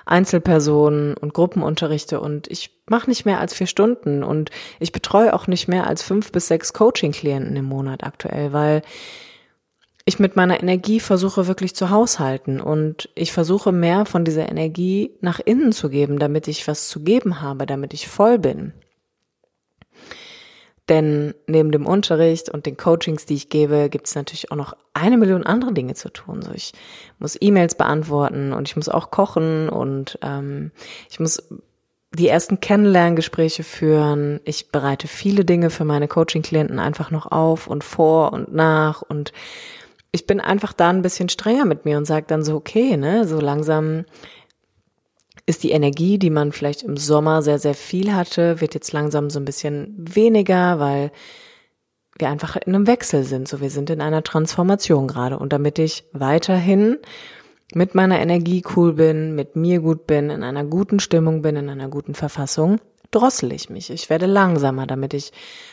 Einzelpersonen 0.06 1.16
und 1.16 1.34
Gruppenunterrichte 1.34 2.20
und 2.20 2.48
ich 2.50 2.72
mache 2.90 3.10
nicht 3.10 3.26
mehr 3.26 3.40
als 3.40 3.54
vier 3.54 3.68
Stunden 3.68 4.24
und 4.24 4.50
ich 4.80 4.92
betreue 4.92 5.34
auch 5.34 5.48
nicht 5.48 5.68
mehr 5.68 5.86
als 5.86 6.02
fünf 6.02 6.32
bis 6.32 6.48
sechs 6.48 6.74
Coaching-Klienten 6.74 7.56
im 7.56 7.66
Monat 7.66 8.04
aktuell, 8.04 8.54
weil 8.54 8.82
ich 10.06 10.20
mit 10.20 10.38
meiner 10.38 10.62
Energie 10.62 11.02
versuche 11.02 11.48
wirklich 11.48 11.76
zu 11.76 11.90
haushalten 11.90 12.62
und 12.62 13.10
ich 13.14 13.34
versuche 13.34 13.74
mehr 13.74 14.06
von 14.06 14.24
dieser 14.24 14.48
Energie 14.50 15.12
nach 15.20 15.42
innen 15.44 15.74
zu 15.74 15.90
geben, 15.90 16.18
damit 16.18 16.48
ich 16.48 16.66
was 16.68 16.88
zu 16.88 17.04
geben 17.04 17.42
habe, 17.42 17.66
damit 17.66 17.94
ich 17.94 18.08
voll 18.08 18.40
bin. 18.40 18.74
Denn 20.90 21.34
neben 21.48 21.72
dem 21.72 21.86
Unterricht 21.86 22.50
und 22.50 22.66
den 22.66 22.78
Coachings, 22.78 23.26
die 23.26 23.36
ich 23.36 23.50
gebe, 23.50 23.90
gibt 23.90 24.08
es 24.08 24.16
natürlich 24.16 24.52
auch 24.52 24.56
noch 24.56 24.74
eine 24.94 25.18
Million 25.18 25.44
andere 25.44 25.74
Dinge 25.74 25.96
zu 25.96 26.10
tun. 26.10 26.42
So, 26.42 26.52
ich 26.54 26.74
muss 27.20 27.38
E-Mails 27.40 27.76
beantworten 27.76 28.54
und 28.54 28.70
ich 28.70 28.76
muss 28.78 28.88
auch 28.88 29.12
kochen 29.12 29.68
und 29.68 30.18
ähm, 30.22 30.72
ich 31.10 31.20
muss 31.20 31.44
die 32.14 32.30
ersten 32.30 32.62
Kennenlerngespräche 32.62 33.64
führen. 33.64 34.40
Ich 34.46 34.72
bereite 34.72 35.10
viele 35.10 35.44
Dinge 35.44 35.70
für 35.70 35.84
meine 35.84 36.08
Coaching-Klienten 36.08 36.80
einfach 36.80 37.12
noch 37.12 37.30
auf 37.32 37.68
und 37.68 37.84
vor 37.84 38.32
und 38.32 38.54
nach 38.54 39.02
und 39.02 39.34
ich 40.12 40.26
bin 40.26 40.40
einfach 40.40 40.72
da 40.72 40.90
ein 40.90 41.02
bisschen 41.02 41.28
strenger 41.28 41.66
mit 41.66 41.84
mir 41.84 41.98
und 41.98 42.06
sage 42.06 42.26
dann 42.28 42.44
so, 42.44 42.56
okay, 42.56 42.96
ne, 42.96 43.28
so 43.28 43.42
langsam 43.42 44.06
ist 45.48 45.64
die 45.64 45.72
Energie, 45.72 46.20
die 46.20 46.30
man 46.30 46.52
vielleicht 46.52 46.84
im 46.84 46.98
Sommer 46.98 47.42
sehr, 47.42 47.58
sehr 47.58 47.74
viel 47.74 48.14
hatte, 48.14 48.62
wird 48.62 48.74
jetzt 48.76 48.92
langsam 48.92 49.30
so 49.30 49.40
ein 49.40 49.46
bisschen 49.46 49.96
weniger, 49.98 50.80
weil 50.80 51.12
wir 52.20 52.30
einfach 52.30 52.58
in 52.58 52.76
einem 52.76 52.86
Wechsel 52.86 53.24
sind. 53.24 53.48
So, 53.48 53.62
wir 53.62 53.70
sind 53.70 53.90
in 53.90 54.02
einer 54.02 54.24
Transformation 54.24 55.08
gerade. 55.08 55.40
Und 55.40 55.54
damit 55.54 55.80
ich 55.80 56.04
weiterhin 56.12 56.98
mit 57.74 57.96
meiner 57.96 58.20
Energie 58.20 58.62
cool 58.76 58.94
bin, 58.94 59.36
mit 59.36 59.56
mir 59.56 59.80
gut 59.80 60.06
bin, 60.06 60.30
in 60.30 60.44
einer 60.44 60.66
guten 60.66 61.00
Stimmung 61.00 61.42
bin, 61.42 61.56
in 61.56 61.70
einer 61.70 61.88
guten 61.88 62.14
Verfassung, 62.14 62.82
drossel 63.12 63.54
ich 63.54 63.70
mich. 63.70 63.90
Ich 63.90 64.10
werde 64.10 64.26
langsamer, 64.26 64.86
damit 64.86 65.14
ich 65.14 65.32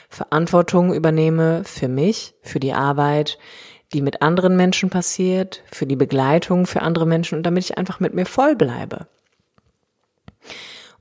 Verantwortung 0.08 0.94
übernehme 0.94 1.62
für 1.64 1.88
mich, 1.88 2.34
für 2.42 2.60
die 2.60 2.74
Arbeit, 2.74 3.38
die 3.92 4.02
mit 4.02 4.22
anderen 4.22 4.56
Menschen 4.56 4.88
passiert, 4.88 5.62
für 5.70 5.86
die 5.86 5.96
Begleitung 5.96 6.66
für 6.66 6.82
andere 6.82 7.06
Menschen 7.06 7.38
und 7.38 7.42
damit 7.44 7.64
ich 7.64 7.76
einfach 7.76 7.98
mit 7.98 8.14
mir 8.14 8.26
voll 8.26 8.54
bleibe. 8.54 9.06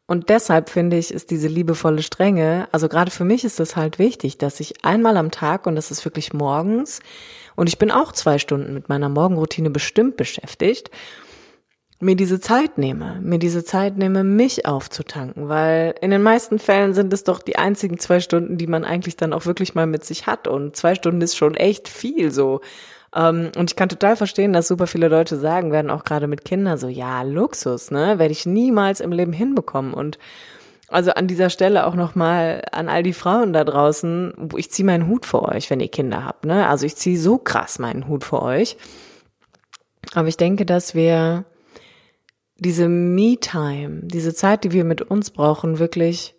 Und 0.05 0.29
deshalb 0.29 0.69
finde 0.69 0.97
ich, 0.97 1.13
ist 1.13 1.31
diese 1.31 1.47
liebevolle 1.47 2.03
Strenge, 2.03 2.67
also 2.71 2.89
gerade 2.89 3.09
für 3.09 3.23
mich 3.23 3.45
ist 3.45 3.59
das 3.59 3.75
halt 3.75 3.99
wichtig, 3.99 4.37
dass 4.37 4.59
ich 4.59 4.83
einmal 4.83 5.15
am 5.15 5.31
Tag, 5.31 5.65
und 5.65 5.75
das 5.75 5.91
ist 5.91 6.03
wirklich 6.03 6.33
morgens, 6.33 6.99
und 7.55 7.67
ich 7.67 7.77
bin 7.77 7.89
auch 7.89 8.11
zwei 8.11 8.37
Stunden 8.37 8.73
mit 8.73 8.89
meiner 8.89 9.07
Morgenroutine 9.07 9.69
bestimmt 9.69 10.17
beschäftigt, 10.17 10.91
mir 12.03 12.15
diese 12.15 12.39
Zeit 12.39 12.77
nehme, 12.77 13.19
mir 13.21 13.39
diese 13.39 13.63
Zeit 13.63 13.97
nehme, 13.97 14.23
mich 14.23 14.65
aufzutanken, 14.65 15.49
weil 15.49 15.95
in 16.01 16.11
den 16.11 16.21
meisten 16.21 16.59
Fällen 16.59 16.93
sind 16.93 17.13
es 17.13 17.23
doch 17.23 17.41
die 17.41 17.55
einzigen 17.55 17.97
zwei 17.97 18.19
Stunden, 18.19 18.57
die 18.57 18.67
man 18.67 18.83
eigentlich 18.83 19.15
dann 19.15 19.33
auch 19.33 19.45
wirklich 19.45 19.73
mal 19.73 19.87
mit 19.87 20.05
sich 20.05 20.27
hat. 20.27 20.47
Und 20.47 20.75
zwei 20.75 20.95
Stunden 20.95 21.21
ist 21.21 21.37
schon 21.37 21.55
echt 21.55 21.87
viel 21.87 22.31
so. 22.31 22.61
Ähm, 23.15 23.51
und 23.57 23.71
ich 23.71 23.75
kann 23.75 23.89
total 23.89 24.15
verstehen, 24.15 24.53
dass 24.53 24.67
super 24.67 24.87
viele 24.87 25.07
Leute 25.07 25.37
sagen 25.37 25.71
werden, 25.71 25.91
auch 25.91 26.03
gerade 26.03 26.27
mit 26.27 26.45
Kindern, 26.45 26.77
so, 26.77 26.87
ja, 26.87 27.21
Luxus, 27.23 27.91
ne, 27.91 28.19
werde 28.19 28.31
ich 28.31 28.45
niemals 28.45 28.99
im 28.99 29.11
Leben 29.11 29.33
hinbekommen. 29.33 29.93
Und 29.93 30.17
also 30.89 31.11
an 31.11 31.27
dieser 31.27 31.49
Stelle 31.49 31.85
auch 31.85 31.95
nochmal 31.95 32.63
an 32.71 32.89
all 32.89 33.03
die 33.03 33.13
Frauen 33.13 33.53
da 33.53 33.63
draußen, 33.63 34.49
ich 34.57 34.71
ziehe 34.71 34.85
meinen 34.85 35.07
Hut 35.07 35.25
vor 35.25 35.49
euch, 35.49 35.69
wenn 35.69 35.79
ihr 35.79 35.87
Kinder 35.87 36.25
habt, 36.25 36.45
ne? 36.45 36.67
Also 36.67 36.85
ich 36.85 36.95
ziehe 36.95 37.19
so 37.19 37.37
krass 37.37 37.79
meinen 37.79 38.07
Hut 38.07 38.23
vor 38.23 38.43
euch. 38.43 38.77
Aber 40.13 40.27
ich 40.27 40.37
denke, 40.37 40.65
dass 40.65 40.93
wir 40.93 41.45
diese 42.57 42.87
Me-Time, 42.87 44.01
diese 44.03 44.33
Zeit, 44.33 44.63
die 44.63 44.71
wir 44.71 44.83
mit 44.83 45.01
uns 45.01 45.31
brauchen, 45.31 45.79
wirklich 45.79 46.35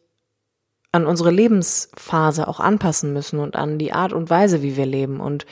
an 0.92 1.06
unsere 1.06 1.30
Lebensphase 1.30 2.46
auch 2.46 2.60
anpassen 2.60 3.12
müssen 3.12 3.40
und 3.40 3.56
an 3.56 3.78
die 3.78 3.92
Art 3.92 4.12
und 4.12 4.30
Weise, 4.30 4.62
wie 4.62 4.76
wir 4.76 4.86
leben. 4.86 5.18
Und 5.18 5.44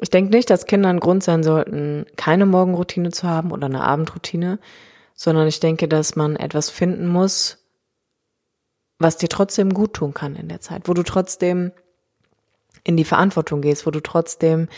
ich 0.00 0.10
denke 0.10 0.30
nicht, 0.30 0.50
dass 0.50 0.66
Kinder 0.66 0.90
ein 0.90 1.00
Grund 1.00 1.22
sein 1.22 1.42
sollten, 1.42 2.06
keine 2.16 2.46
Morgenroutine 2.46 3.10
zu 3.10 3.28
haben 3.28 3.50
oder 3.50 3.66
eine 3.66 3.82
Abendroutine, 3.82 4.58
sondern 5.14 5.48
ich 5.48 5.60
denke, 5.60 5.88
dass 5.88 6.16
man 6.16 6.36
etwas 6.36 6.70
finden 6.70 7.06
muss, 7.06 7.58
was 8.98 9.16
dir 9.16 9.28
trotzdem 9.28 9.72
gut 9.72 9.94
tun 9.94 10.14
kann 10.14 10.36
in 10.36 10.48
der 10.48 10.60
Zeit, 10.60 10.88
wo 10.88 10.94
du 10.94 11.02
trotzdem 11.02 11.72
in 12.84 12.96
die 12.96 13.04
Verantwortung 13.04 13.62
gehst, 13.62 13.86
wo 13.86 13.90
du 13.90 14.00
trotzdem 14.00 14.68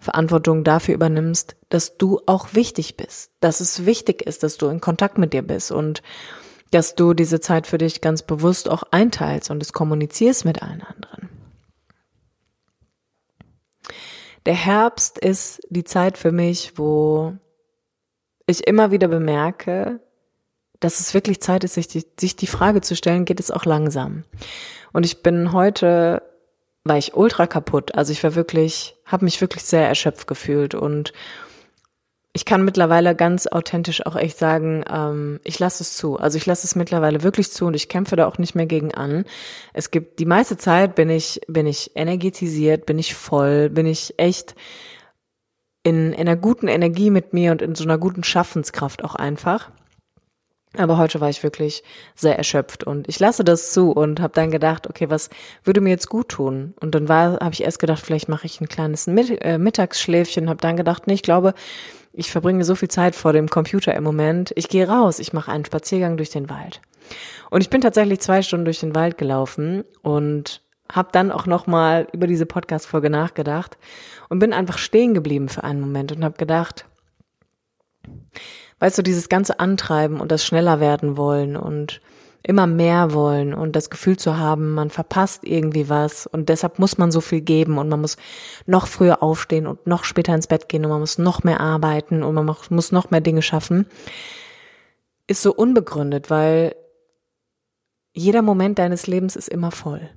Verantwortung 0.00 0.64
dafür 0.64 0.94
übernimmst, 0.94 1.56
dass 1.68 1.98
du 1.98 2.20
auch 2.26 2.54
wichtig 2.54 2.96
bist, 2.96 3.30
dass 3.40 3.60
es 3.60 3.84
wichtig 3.84 4.22
ist, 4.22 4.42
dass 4.42 4.56
du 4.56 4.68
in 4.68 4.80
Kontakt 4.80 5.18
mit 5.18 5.32
dir 5.32 5.42
bist 5.42 5.70
und 5.70 6.02
dass 6.70 6.94
du 6.94 7.14
diese 7.14 7.40
Zeit 7.40 7.66
für 7.66 7.78
dich 7.78 8.00
ganz 8.00 8.22
bewusst 8.22 8.70
auch 8.70 8.84
einteilst 8.90 9.50
und 9.50 9.62
es 9.62 9.72
kommunizierst 9.72 10.44
mit 10.44 10.62
allen 10.62 10.82
anderen. 10.82 11.17
Der 14.46 14.54
Herbst 14.54 15.18
ist 15.18 15.60
die 15.70 15.84
Zeit 15.84 16.18
für 16.18 16.32
mich, 16.32 16.72
wo 16.76 17.34
ich 18.46 18.66
immer 18.66 18.90
wieder 18.90 19.08
bemerke, 19.08 20.00
dass 20.80 21.00
es 21.00 21.14
wirklich 21.14 21.40
Zeit 21.40 21.64
ist, 21.64 21.74
sich 21.74 21.88
die, 21.88 22.04
sich 22.18 22.36
die 22.36 22.46
Frage 22.46 22.80
zu 22.80 22.96
stellen, 22.96 23.24
geht 23.24 23.40
es 23.40 23.50
auch 23.50 23.64
langsam? 23.64 24.24
Und 24.92 25.04
ich 25.04 25.22
bin 25.22 25.52
heute, 25.52 26.22
war 26.84 26.96
ich 26.96 27.14
ultra 27.14 27.46
kaputt. 27.46 27.94
Also 27.94 28.12
ich 28.12 28.22
war 28.22 28.34
wirklich, 28.34 28.96
habe 29.04 29.24
mich 29.24 29.40
wirklich 29.40 29.64
sehr 29.64 29.86
erschöpft 29.86 30.26
gefühlt 30.26 30.74
und 30.74 31.12
ich 32.38 32.44
kann 32.44 32.64
mittlerweile 32.64 33.16
ganz 33.16 33.48
authentisch 33.48 34.06
auch 34.06 34.14
echt 34.14 34.38
sagen, 34.38 34.84
ähm, 34.88 35.40
ich 35.42 35.58
lasse 35.58 35.82
es 35.82 35.96
zu. 35.96 36.18
Also 36.18 36.38
ich 36.38 36.46
lasse 36.46 36.68
es 36.68 36.76
mittlerweile 36.76 37.24
wirklich 37.24 37.50
zu 37.50 37.66
und 37.66 37.74
ich 37.74 37.88
kämpfe 37.88 38.14
da 38.14 38.28
auch 38.28 38.38
nicht 38.38 38.54
mehr 38.54 38.66
gegen 38.66 38.94
an. 38.94 39.24
Es 39.72 39.90
gibt 39.90 40.20
die 40.20 40.24
meiste 40.24 40.56
Zeit 40.56 40.94
bin 40.94 41.10
ich 41.10 41.40
bin 41.48 41.66
ich 41.66 41.96
energetisiert, 41.96 42.86
bin 42.86 42.96
ich 42.96 43.16
voll, 43.16 43.70
bin 43.70 43.86
ich 43.86 44.14
echt 44.18 44.54
in, 45.82 46.12
in 46.12 46.28
einer 46.28 46.36
guten 46.36 46.68
Energie 46.68 47.10
mit 47.10 47.32
mir 47.32 47.50
und 47.50 47.60
in 47.60 47.74
so 47.74 47.82
einer 47.82 47.98
guten 47.98 48.22
Schaffenskraft 48.22 49.02
auch 49.02 49.16
einfach. 49.16 49.72
Aber 50.76 50.98
heute 50.98 51.20
war 51.20 51.30
ich 51.30 51.42
wirklich 51.42 51.82
sehr 52.14 52.36
erschöpft 52.36 52.84
und 52.84 53.08
ich 53.08 53.18
lasse 53.18 53.42
das 53.42 53.72
zu 53.72 53.90
und 53.90 54.20
habe 54.20 54.34
dann 54.34 54.50
gedacht, 54.50 54.86
okay, 54.86 55.08
was 55.08 55.30
würde 55.64 55.80
mir 55.80 55.90
jetzt 55.90 56.10
gut 56.10 56.28
tun? 56.28 56.74
Und 56.80 56.94
dann 56.94 57.08
war, 57.08 57.40
habe 57.40 57.54
ich 57.54 57.64
erst 57.64 57.78
gedacht, 57.78 58.04
vielleicht 58.04 58.28
mache 58.28 58.46
ich 58.46 58.60
ein 58.60 58.68
kleines 58.68 59.06
äh, 59.06 59.58
Mittagsschläfchen, 59.58 60.48
habe 60.48 60.60
dann 60.60 60.76
gedacht, 60.76 61.06
nee, 61.06 61.14
ich 61.14 61.22
glaube, 61.22 61.54
ich 62.12 62.30
verbringe 62.30 62.64
so 62.64 62.74
viel 62.74 62.88
Zeit 62.88 63.14
vor 63.14 63.32
dem 63.32 63.48
Computer 63.48 63.94
im 63.94 64.04
Moment. 64.04 64.52
Ich 64.56 64.68
gehe 64.68 64.86
raus, 64.88 65.20
ich 65.20 65.32
mache 65.32 65.50
einen 65.50 65.64
Spaziergang 65.64 66.16
durch 66.16 66.30
den 66.30 66.50
Wald. 66.50 66.80
Und 67.50 67.62
ich 67.62 67.70
bin 67.70 67.80
tatsächlich 67.80 68.20
zwei 68.20 68.42
Stunden 68.42 68.66
durch 68.66 68.80
den 68.80 68.94
Wald 68.94 69.16
gelaufen 69.16 69.84
und 70.02 70.62
habe 70.92 71.08
dann 71.12 71.30
auch 71.30 71.46
noch 71.46 71.66
mal 71.66 72.08
über 72.12 72.26
diese 72.26 72.46
Podcast-Folge 72.46 73.10
nachgedacht 73.10 73.78
und 74.28 74.38
bin 74.38 74.52
einfach 74.52 74.78
stehen 74.78 75.14
geblieben 75.14 75.48
für 75.48 75.64
einen 75.64 75.80
Moment 75.80 76.12
und 76.12 76.24
habe 76.24 76.36
gedacht, 76.36 76.86
weißt 78.80 78.98
du, 78.98 79.02
dieses 79.02 79.28
ganze 79.28 79.60
Antreiben 79.60 80.20
und 80.20 80.32
das 80.32 80.44
schneller 80.44 80.80
werden 80.80 81.16
wollen 81.16 81.56
und 81.56 82.00
immer 82.42 82.66
mehr 82.66 83.12
wollen 83.12 83.52
und 83.52 83.74
das 83.74 83.90
Gefühl 83.90 84.16
zu 84.16 84.38
haben, 84.38 84.72
man 84.72 84.90
verpasst 84.90 85.44
irgendwie 85.44 85.88
was 85.88 86.26
und 86.26 86.48
deshalb 86.48 86.78
muss 86.78 86.96
man 86.96 87.10
so 87.10 87.20
viel 87.20 87.40
geben 87.40 87.78
und 87.78 87.88
man 87.88 88.00
muss 88.00 88.16
noch 88.66 88.86
früher 88.86 89.22
aufstehen 89.22 89.66
und 89.66 89.86
noch 89.86 90.04
später 90.04 90.34
ins 90.34 90.46
Bett 90.46 90.68
gehen 90.68 90.84
und 90.84 90.90
man 90.90 91.00
muss 91.00 91.18
noch 91.18 91.42
mehr 91.42 91.60
arbeiten 91.60 92.22
und 92.22 92.34
man 92.34 92.56
muss 92.70 92.92
noch 92.92 93.10
mehr 93.10 93.20
Dinge 93.20 93.42
schaffen, 93.42 93.86
ist 95.26 95.42
so 95.42 95.52
unbegründet, 95.52 96.30
weil 96.30 96.74
jeder 98.12 98.42
Moment 98.42 98.78
deines 98.78 99.06
Lebens 99.06 99.36
ist 99.36 99.48
immer 99.48 99.70
voll. 99.70 100.08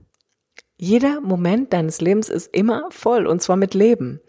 Jeder 0.77 1.21
Moment 1.21 1.73
deines 1.73 2.01
Lebens 2.01 2.29
ist 2.29 2.55
immer 2.55 2.87
voll 2.91 3.27
und 3.27 3.41
zwar 3.41 3.55
mit 3.55 3.73
Leben. 3.73 4.21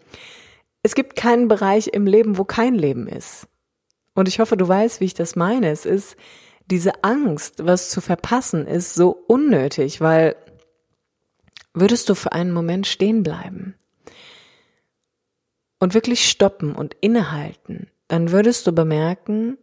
Es 0.83 0.93
gibt 0.93 1.15
keinen 1.15 1.47
Bereich 1.47 1.87
im 1.93 2.05
Leben, 2.05 2.37
wo 2.37 2.43
kein 2.43 2.75
Leben 2.75 3.07
ist. 3.07 3.47
Und 4.13 4.27
ich 4.27 4.39
hoffe, 4.39 4.57
du 4.57 4.67
weißt, 4.67 4.99
wie 4.99 5.05
ich 5.05 5.13
das 5.13 5.35
meine. 5.35 5.69
Es 5.69 5.85
ist 5.85 6.15
diese 6.69 7.03
Angst, 7.03 7.65
was 7.65 7.89
zu 7.89 8.01
verpassen, 8.01 8.67
ist 8.67 8.93
so 8.93 9.11
unnötig, 9.27 10.01
weil 10.01 10.35
würdest 11.73 12.09
du 12.09 12.15
für 12.15 12.31
einen 12.31 12.51
Moment 12.51 12.87
stehen 12.87 13.23
bleiben 13.23 13.75
und 15.79 15.93
wirklich 15.93 16.29
stoppen 16.29 16.75
und 16.75 16.95
innehalten, 17.01 17.89
dann 18.07 18.31
würdest 18.31 18.67
du 18.67 18.71
bemerken, 18.71 19.57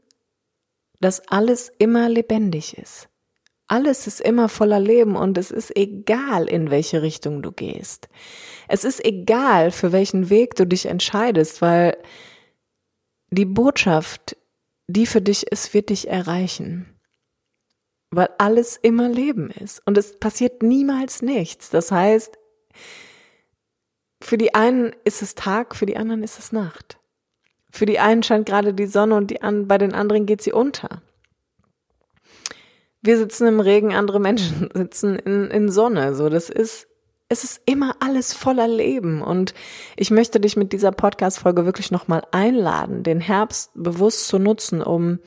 dass 1.00 1.26
alles 1.28 1.72
immer 1.78 2.08
lebendig 2.08 2.76
ist. 2.76 3.08
Alles 3.68 4.08
ist 4.08 4.20
immer 4.20 4.48
voller 4.48 4.80
Leben 4.80 5.14
und 5.14 5.38
es 5.38 5.52
ist 5.52 5.74
egal, 5.76 6.48
in 6.48 6.70
welche 6.70 7.02
Richtung 7.02 7.40
du 7.40 7.52
gehst. 7.52 8.08
Es 8.66 8.84
ist 8.84 9.02
egal, 9.04 9.70
für 9.70 9.92
welchen 9.92 10.28
Weg 10.28 10.56
du 10.56 10.66
dich 10.66 10.86
entscheidest, 10.86 11.62
weil 11.62 11.96
die 13.30 13.44
Botschaft, 13.44 14.36
die 14.92 15.06
für 15.06 15.20
dich 15.20 15.46
ist, 15.46 15.74
wird 15.74 15.90
dich 15.90 16.08
erreichen. 16.08 16.86
Weil 18.10 18.30
alles 18.38 18.76
immer 18.76 19.08
Leben 19.08 19.50
ist 19.50 19.82
und 19.86 19.96
es 19.96 20.18
passiert 20.18 20.62
niemals 20.62 21.22
nichts. 21.22 21.70
Das 21.70 21.92
heißt, 21.92 22.38
für 24.20 24.36
die 24.36 24.54
einen 24.54 24.94
ist 25.04 25.22
es 25.22 25.34
Tag, 25.34 25.76
für 25.76 25.86
die 25.86 25.96
anderen 25.96 26.22
ist 26.22 26.38
es 26.38 26.52
Nacht. 26.52 26.98
Für 27.70 27.86
die 27.86 28.00
einen 28.00 28.22
scheint 28.22 28.46
gerade 28.46 28.74
die 28.74 28.86
Sonne 28.86 29.14
und 29.14 29.30
die 29.30 29.42
an, 29.42 29.68
bei 29.68 29.78
den 29.78 29.94
anderen 29.94 30.26
geht 30.26 30.42
sie 30.42 30.52
unter. 30.52 31.02
Wir 33.00 33.16
sitzen 33.16 33.46
im 33.46 33.60
Regen, 33.60 33.94
andere 33.94 34.20
Menschen 34.20 34.68
sitzen 34.74 35.16
in, 35.16 35.50
in 35.50 35.70
Sonne. 35.70 36.14
So, 36.14 36.28
das 36.28 36.50
ist 36.50 36.88
es 37.32 37.44
ist 37.44 37.60
immer 37.64 37.94
alles 38.00 38.34
voller 38.34 38.66
Leben 38.66 39.22
und 39.22 39.54
ich 39.96 40.10
möchte 40.10 40.40
dich 40.40 40.56
mit 40.56 40.72
dieser 40.72 40.90
Podcast-Folge 40.90 41.64
wirklich 41.64 41.92
nochmal 41.92 42.24
einladen, 42.32 43.04
den 43.04 43.20
Herbst 43.20 43.70
bewusst 43.74 44.26
zu 44.26 44.40
nutzen, 44.40 44.82
um 44.82 45.20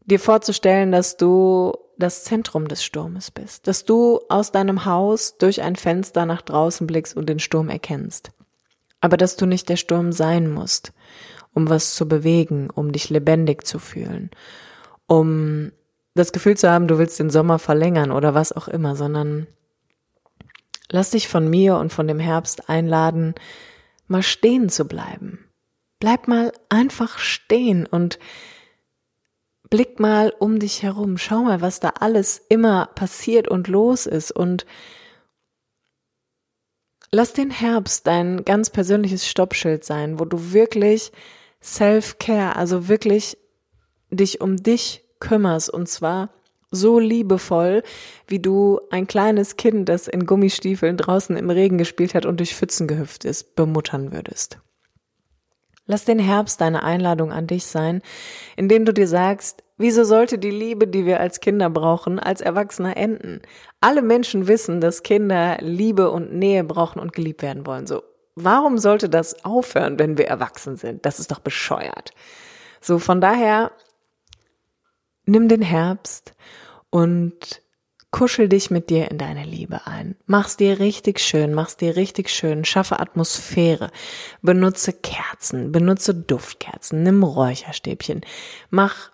dir 0.00 0.18
vorzustellen, 0.18 0.90
dass 0.90 1.18
du 1.18 1.74
das 1.98 2.24
Zentrum 2.24 2.68
des 2.68 2.82
Sturmes 2.82 3.30
bist, 3.30 3.66
dass 3.66 3.84
du 3.84 4.20
aus 4.30 4.50
deinem 4.50 4.86
Haus 4.86 5.36
durch 5.36 5.60
ein 5.60 5.76
Fenster 5.76 6.24
nach 6.24 6.40
draußen 6.40 6.86
blickst 6.86 7.14
und 7.14 7.28
den 7.28 7.38
Sturm 7.38 7.68
erkennst. 7.68 8.30
Aber 9.02 9.18
dass 9.18 9.36
du 9.36 9.44
nicht 9.44 9.68
der 9.68 9.76
Sturm 9.76 10.12
sein 10.12 10.50
musst, 10.50 10.94
um 11.52 11.68
was 11.68 11.94
zu 11.94 12.08
bewegen, 12.08 12.70
um 12.70 12.92
dich 12.92 13.10
lebendig 13.10 13.66
zu 13.66 13.78
fühlen, 13.78 14.30
um 15.06 15.70
das 16.14 16.32
Gefühl 16.32 16.56
zu 16.56 16.70
haben, 16.70 16.88
du 16.88 16.96
willst 16.96 17.18
den 17.18 17.28
Sommer 17.28 17.58
verlängern 17.58 18.10
oder 18.10 18.34
was 18.34 18.52
auch 18.52 18.68
immer, 18.68 18.96
sondern 18.96 19.46
lass 20.90 21.10
dich 21.10 21.28
von 21.28 21.48
mir 21.48 21.76
und 21.76 21.92
von 21.92 22.06
dem 22.06 22.18
Herbst 22.18 22.68
einladen, 22.68 23.34
mal 24.06 24.22
stehen 24.22 24.68
zu 24.68 24.86
bleiben. 24.86 25.44
Bleib 26.00 26.28
mal 26.28 26.52
einfach 26.68 27.18
stehen 27.18 27.86
und 27.86 28.18
blick 29.68 30.00
mal 30.00 30.34
um 30.38 30.58
dich 30.58 30.82
herum. 30.82 31.16
Schau 31.16 31.42
mal, 31.42 31.60
was 31.60 31.80
da 31.80 31.90
alles 32.00 32.42
immer 32.48 32.86
passiert 32.86 33.48
und 33.48 33.68
los 33.68 34.06
ist 34.06 34.32
und 34.32 34.66
lass 37.12 37.32
den 37.32 37.50
Herbst 37.50 38.06
dein 38.06 38.44
ganz 38.44 38.70
persönliches 38.70 39.28
Stoppschild 39.28 39.84
sein, 39.84 40.18
wo 40.18 40.24
du 40.24 40.52
wirklich 40.52 41.12
Self-Care, 41.62 42.56
also 42.56 42.88
wirklich 42.88 43.36
dich 44.10 44.40
um 44.40 44.56
dich 44.56 45.04
kümmerst 45.20 45.70
und 45.70 45.88
zwar 45.88 46.30
so 46.70 46.98
liebevoll, 46.98 47.82
wie 48.26 48.38
du 48.38 48.80
ein 48.90 49.06
kleines 49.06 49.56
Kind, 49.56 49.88
das 49.88 50.08
in 50.08 50.26
Gummistiefeln 50.26 50.96
draußen 50.96 51.36
im 51.36 51.50
Regen 51.50 51.78
gespielt 51.78 52.14
hat 52.14 52.26
und 52.26 52.38
durch 52.38 52.54
Pfützen 52.54 52.86
gehüpft 52.86 53.24
ist, 53.24 53.56
bemuttern 53.56 54.12
würdest. 54.12 54.58
Lass 55.86 56.04
den 56.04 56.20
Herbst 56.20 56.60
deine 56.60 56.84
Einladung 56.84 57.32
an 57.32 57.48
dich 57.48 57.66
sein, 57.66 58.00
indem 58.54 58.84
du 58.84 58.94
dir 58.94 59.08
sagst, 59.08 59.64
wieso 59.76 60.04
sollte 60.04 60.38
die 60.38 60.52
Liebe, 60.52 60.86
die 60.86 61.04
wir 61.04 61.18
als 61.18 61.40
Kinder 61.40 61.68
brauchen, 61.68 62.20
als 62.20 62.40
Erwachsener 62.40 62.96
enden? 62.96 63.42
Alle 63.80 64.00
Menschen 64.00 64.46
wissen, 64.46 64.80
dass 64.80 65.02
Kinder 65.02 65.58
Liebe 65.60 66.12
und 66.12 66.32
Nähe 66.32 66.62
brauchen 66.62 67.00
und 67.00 67.12
geliebt 67.12 67.42
werden 67.42 67.66
wollen. 67.66 67.88
So, 67.88 68.04
warum 68.36 68.78
sollte 68.78 69.08
das 69.08 69.44
aufhören, 69.44 69.98
wenn 69.98 70.16
wir 70.16 70.28
erwachsen 70.28 70.76
sind? 70.76 71.04
Das 71.04 71.18
ist 71.18 71.32
doch 71.32 71.40
bescheuert. 71.40 72.12
So, 72.80 73.00
von 73.00 73.20
daher 73.20 73.72
nimm 75.30 75.48
den 75.48 75.62
Herbst 75.62 76.34
und 76.90 77.62
kuschel 78.10 78.48
dich 78.48 78.70
mit 78.70 78.90
dir 78.90 79.10
in 79.10 79.18
deine 79.18 79.44
Liebe 79.44 79.86
ein. 79.86 80.16
Mach's 80.26 80.56
dir 80.56 80.80
richtig 80.80 81.20
schön, 81.20 81.54
mach's 81.54 81.76
dir 81.76 81.96
richtig 81.96 82.28
schön, 82.28 82.64
schaffe 82.64 82.98
Atmosphäre, 82.98 83.90
benutze 84.42 84.92
Kerzen, 84.92 85.70
benutze 85.70 86.14
Duftkerzen, 86.14 87.02
nimm 87.02 87.22
Räucherstäbchen, 87.22 88.22
mach 88.70 89.10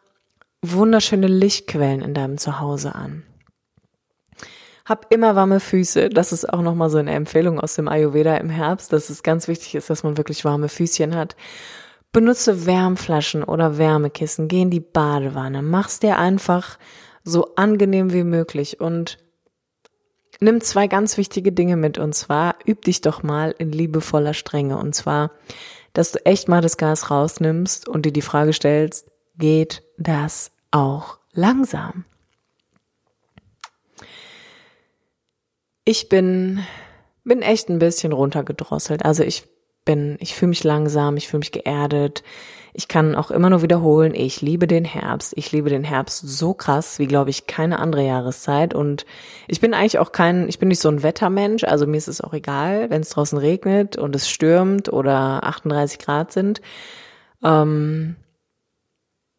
wunderschöne 0.62 1.26
Lichtquellen 1.26 2.00
in 2.00 2.14
deinem 2.14 2.38
Zuhause 2.38 2.94
an. 2.94 3.22
Hab 4.87 5.12
immer 5.12 5.35
warme 5.35 5.59
Füße. 5.59 6.11
Das 6.11 6.33
ist 6.33 6.48
auch 6.48 6.62
nochmal 6.62 6.90
so 6.90 6.98
eine 6.98 7.12
Empfehlung 7.12 7.59
aus 7.59 7.74
dem 7.74 7.88
Ayurveda 7.88 8.37
im 8.37 8.50
Herbst, 8.50 8.92
dass 8.92 9.11
es 9.11 9.24
ganz 9.24 9.48
wichtig 9.48 9.74
ist, 9.74 9.90
dass 9.90 10.05
man 10.05 10.16
wirklich 10.16 10.44
warme 10.44 10.68
Füßchen 10.68 11.16
hat. 11.16 11.35
Benutze 12.12 12.66
Wärmflaschen 12.66 13.45
oder 13.45 13.79
Wärmekissen, 13.79 14.49
geh 14.49 14.62
in 14.62 14.71
die 14.71 14.81
Badewanne, 14.81 15.62
mach's 15.62 16.01
dir 16.01 16.19
einfach 16.19 16.79
so 17.25 17.55
angenehm 17.57 18.12
wie 18.12 18.25
möglich 18.25 18.81
und 18.81 19.19
nimm 20.40 20.61
zwei 20.61 20.87
ganz 20.87 21.16
wichtige 21.19 21.53
Dinge 21.53 21.77
mit 21.77 21.99
und 21.99 22.14
zwar 22.14 22.57
üb 22.66 22.83
dich 22.83 23.01
doch 23.01 23.23
mal 23.23 23.55
in 23.59 23.73
liebevoller 23.73 24.35
Strenge 24.35 24.79
und 24.79 24.95
zwar, 24.95 25.33
dass 25.92 26.12
du 26.12 26.25
echt 26.25 26.49
mal 26.49 26.61
das 26.61 26.77
Gas 26.77 27.11
rausnimmst 27.11 27.88
und 27.88 28.07
dir 28.07 28.12
die 28.12 28.23
Frage 28.23 28.53
stellst, 28.53 29.11
geht 29.37 29.83
das 29.99 30.53
auch 30.71 31.19
langsam? 31.33 32.05
Ich 35.85 36.09
bin, 36.09 36.61
bin 37.25 37.42
echt 37.42 37.69
ein 37.69 37.79
bisschen 37.79 38.12
runtergedrosselt. 38.12 39.05
Also 39.05 39.23
ich 39.23 39.45
bin, 39.87 40.18
ich 40.20 40.35
fühle 40.35 40.51
mich 40.51 40.64
langsam, 40.64 41.16
ich 41.16 41.29
fühle 41.29 41.38
mich 41.38 41.53
geerdet. 41.53 42.22
Ich 42.75 42.88
kann 42.88 43.14
auch 43.14 43.31
immer 43.31 43.49
nur 43.49 43.62
wiederholen, 43.62 44.14
ich 44.14 44.42
liebe 44.42 44.66
den 44.66 44.85
Herbst. 44.85 45.33
Ich 45.35 45.51
liebe 45.51 45.70
den 45.70 45.83
Herbst 45.85 46.20
so 46.29 46.53
krass, 46.53 46.99
wie 46.99 47.07
glaube 47.07 47.31
ich 47.31 47.46
keine 47.46 47.79
andere 47.79 48.05
Jahreszeit. 48.05 48.75
Und 48.75 49.07
ich 49.49 49.62
bin 49.62 49.72
eigentlich 49.72 49.99
auch 49.99 50.12
kein, 50.12 50.46
ich 50.51 50.59
bin 50.59 50.68
nicht 50.68 50.83
so 50.83 50.90
ein 50.90 51.03
Wettermensch. 51.03 51.64
Also 51.64 51.87
mir 51.87 51.96
ist 51.96 52.09
es 52.09 52.20
auch 52.20 52.35
egal, 52.35 52.90
wenn 52.90 53.01
es 53.01 53.09
draußen 53.09 53.38
regnet 53.38 53.96
und 53.96 54.14
es 54.14 54.29
stürmt 54.29 54.92
oder 54.92 55.44
38 55.44 55.99
Grad 55.99 56.33
sind. 56.33 56.61
Ähm, 57.42 58.16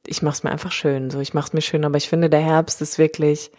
ich 0.07 0.23
mache 0.23 0.33
es 0.33 0.43
mir 0.43 0.49
einfach 0.49 0.71
schön. 0.71 1.11
So, 1.11 1.19
ich 1.19 1.35
mache 1.35 1.49
es 1.49 1.53
mir 1.53 1.61
schön. 1.61 1.85
Aber 1.85 1.97
ich 1.97 2.09
finde, 2.09 2.31
der 2.31 2.39
Herbst 2.39 2.81
ist 2.81 2.97
wirklich 2.97 3.51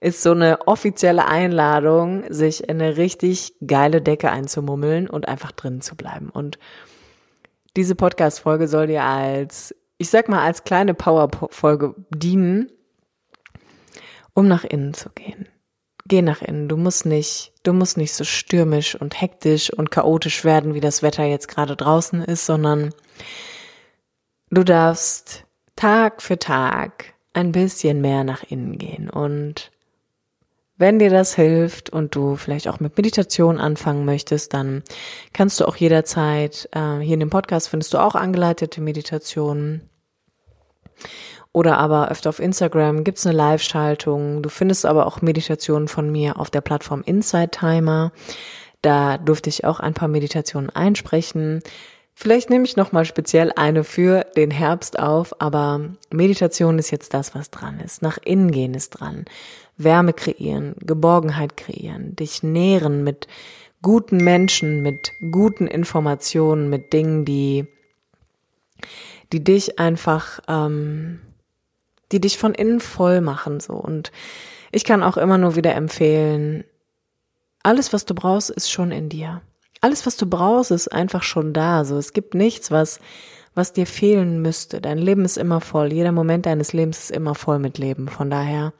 ist 0.00 0.22
so 0.22 0.32
eine 0.32 0.66
offizielle 0.66 1.26
Einladung, 1.26 2.24
sich 2.28 2.68
in 2.68 2.80
eine 2.80 2.96
richtig 2.96 3.54
geile 3.66 4.02
Decke 4.02 4.30
einzumummeln 4.30 5.08
und 5.08 5.28
einfach 5.28 5.52
drin 5.52 5.80
zu 5.80 5.96
bleiben. 5.96 6.30
Und 6.30 6.58
diese 7.76 7.94
Podcast-Folge 7.94 8.68
soll 8.68 8.86
dir 8.86 9.04
als, 9.04 9.74
ich 9.98 10.10
sag 10.10 10.28
mal, 10.28 10.42
als 10.42 10.64
kleine 10.64 10.94
Power-Folge 10.94 11.94
dienen, 12.10 12.70
um 14.34 14.48
nach 14.48 14.64
innen 14.64 14.94
zu 14.94 15.10
gehen. 15.10 15.48
Geh 16.06 16.22
nach 16.22 16.40
innen. 16.40 16.68
Du 16.68 16.76
musst 16.76 17.04
nicht, 17.04 17.52
du 17.64 17.72
musst 17.72 17.96
nicht 17.96 18.14
so 18.14 18.22
stürmisch 18.22 18.94
und 18.94 19.20
hektisch 19.20 19.72
und 19.72 19.90
chaotisch 19.90 20.44
werden, 20.44 20.74
wie 20.74 20.80
das 20.80 21.02
Wetter 21.02 21.24
jetzt 21.24 21.48
gerade 21.48 21.74
draußen 21.74 22.22
ist, 22.22 22.46
sondern 22.46 22.94
du 24.50 24.62
darfst 24.62 25.44
Tag 25.74 26.22
für 26.22 26.38
Tag 26.38 27.14
ein 27.32 27.52
bisschen 27.52 28.00
mehr 28.00 28.24
nach 28.24 28.44
innen 28.44 28.78
gehen 28.78 29.10
und 29.10 29.70
wenn 30.78 30.98
dir 30.98 31.10
das 31.10 31.34
hilft 31.34 31.90
und 31.90 32.14
du 32.14 32.36
vielleicht 32.36 32.68
auch 32.68 32.80
mit 32.80 32.96
Meditation 32.96 33.58
anfangen 33.58 34.04
möchtest, 34.04 34.52
dann 34.52 34.82
kannst 35.32 35.60
du 35.60 35.66
auch 35.66 35.76
jederzeit, 35.76 36.68
äh, 36.72 36.98
hier 36.98 37.14
in 37.14 37.20
dem 37.20 37.30
Podcast 37.30 37.68
findest 37.68 37.94
du 37.94 37.98
auch 37.98 38.14
angeleitete 38.14 38.80
Meditationen. 38.80 39.88
Oder 41.52 41.78
aber 41.78 42.10
öfter 42.10 42.28
auf 42.28 42.38
Instagram 42.38 43.02
gibt's 43.02 43.26
eine 43.26 43.34
Live-Schaltung. 43.34 44.42
Du 44.42 44.50
findest 44.50 44.84
aber 44.84 45.06
auch 45.06 45.22
Meditationen 45.22 45.88
von 45.88 46.12
mir 46.12 46.38
auf 46.38 46.50
der 46.50 46.60
Plattform 46.60 47.02
Inside 47.06 47.48
Timer. 47.50 48.12
Da 48.82 49.16
durfte 49.16 49.48
ich 49.48 49.64
auch 49.64 49.80
ein 49.80 49.94
paar 49.94 50.08
Meditationen 50.08 50.68
einsprechen. 50.68 51.62
Vielleicht 52.12 52.50
nehme 52.50 52.64
ich 52.64 52.76
nochmal 52.76 53.04
speziell 53.04 53.52
eine 53.56 53.84
für 53.84 54.24
den 54.36 54.50
Herbst 54.50 54.98
auf, 54.98 55.40
aber 55.40 55.80
Meditation 56.10 56.78
ist 56.78 56.90
jetzt 56.90 57.14
das, 57.14 57.34
was 57.34 57.50
dran 57.50 57.80
ist. 57.80 58.02
Nach 58.02 58.18
innen 58.22 58.50
gehen 58.52 58.74
ist 58.74 58.90
dran. 58.90 59.24
Wärme 59.76 60.12
kreieren, 60.12 60.74
Geborgenheit 60.80 61.56
kreieren, 61.56 62.16
dich 62.16 62.42
nähren 62.42 63.04
mit 63.04 63.28
guten 63.82 64.16
Menschen, 64.18 64.82
mit 64.82 65.12
guten 65.30 65.66
Informationen, 65.66 66.70
mit 66.70 66.92
Dingen, 66.92 67.24
die, 67.24 67.66
die 69.32 69.44
dich 69.44 69.78
einfach, 69.78 70.40
ähm, 70.48 71.20
die 72.12 72.20
dich 72.20 72.38
von 72.38 72.54
innen 72.54 72.80
voll 72.80 73.20
machen, 73.20 73.60
so. 73.60 73.74
Und 73.74 74.12
ich 74.72 74.84
kann 74.84 75.02
auch 75.02 75.16
immer 75.16 75.38
nur 75.38 75.56
wieder 75.56 75.74
empfehlen, 75.74 76.64
alles, 77.66 77.92
was 77.92 78.04
du 78.04 78.14
brauchst, 78.14 78.50
ist 78.50 78.70
schon 78.70 78.92
in 78.92 79.08
dir. 79.08 79.42
Alles, 79.80 80.06
was 80.06 80.16
du 80.16 80.26
brauchst, 80.26 80.70
ist 80.70 80.86
einfach 80.88 81.24
schon 81.24 81.52
da. 81.52 81.84
So, 81.84 81.98
es 81.98 82.12
gibt 82.12 82.34
nichts, 82.34 82.70
was, 82.70 83.00
was 83.56 83.72
dir 83.72 83.88
fehlen 83.88 84.40
müsste. 84.40 84.80
Dein 84.80 84.98
Leben 84.98 85.24
ist 85.24 85.36
immer 85.36 85.60
voll. 85.60 85.92
Jeder 85.92 86.12
Moment 86.12 86.46
deines 86.46 86.72
Lebens 86.72 86.98
ist 86.98 87.10
immer 87.10 87.34
voll 87.34 87.58
mit 87.58 87.76
Leben. 87.78 88.08
Von 88.08 88.30
daher, 88.30 88.72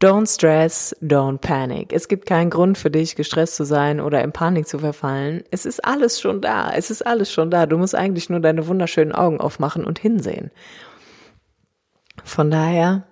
Don't 0.00 0.32
stress, 0.32 0.96
don't 1.02 1.42
panic. 1.42 1.92
Es 1.92 2.08
gibt 2.08 2.24
keinen 2.24 2.48
Grund 2.48 2.78
für 2.78 2.90
dich, 2.90 3.16
gestresst 3.16 3.56
zu 3.56 3.64
sein 3.64 4.00
oder 4.00 4.24
in 4.24 4.32
Panik 4.32 4.66
zu 4.66 4.78
verfallen. 4.78 5.44
Es 5.50 5.66
ist 5.66 5.84
alles 5.84 6.18
schon 6.18 6.40
da. 6.40 6.70
Es 6.74 6.90
ist 6.90 7.06
alles 7.06 7.30
schon 7.30 7.50
da. 7.50 7.66
Du 7.66 7.76
musst 7.76 7.94
eigentlich 7.94 8.30
nur 8.30 8.40
deine 8.40 8.66
wunderschönen 8.66 9.12
Augen 9.12 9.42
aufmachen 9.42 9.84
und 9.84 9.98
hinsehen. 9.98 10.50
Von 12.24 12.50
daher, 12.50 13.02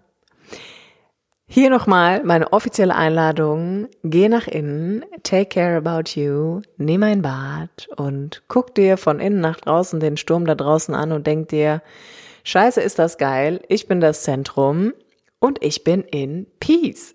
hier 1.46 1.68
nochmal 1.68 2.24
meine 2.24 2.54
offizielle 2.54 2.94
Einladung. 2.94 3.88
Geh 4.02 4.30
nach 4.30 4.46
innen, 4.48 5.04
take 5.22 5.46
care 5.46 5.76
about 5.76 6.18
you, 6.18 6.62
nimm 6.78 7.02
ein 7.02 7.20
Bad 7.20 7.88
und 7.96 8.42
guck 8.48 8.74
dir 8.74 8.96
von 8.96 9.20
innen 9.20 9.42
nach 9.42 9.60
draußen 9.60 10.00
den 10.00 10.16
Sturm 10.16 10.46
da 10.46 10.54
draußen 10.54 10.94
an 10.94 11.12
und 11.12 11.26
denk 11.26 11.48
dir, 11.48 11.82
scheiße 12.44 12.80
ist 12.80 12.98
das 12.98 13.18
geil, 13.18 13.60
ich 13.68 13.88
bin 13.88 14.00
das 14.00 14.22
Zentrum 14.22 14.92
und 15.40 15.62
ich 15.62 15.84
bin 15.84 16.02
in 16.02 16.46
Peace. 16.60 17.14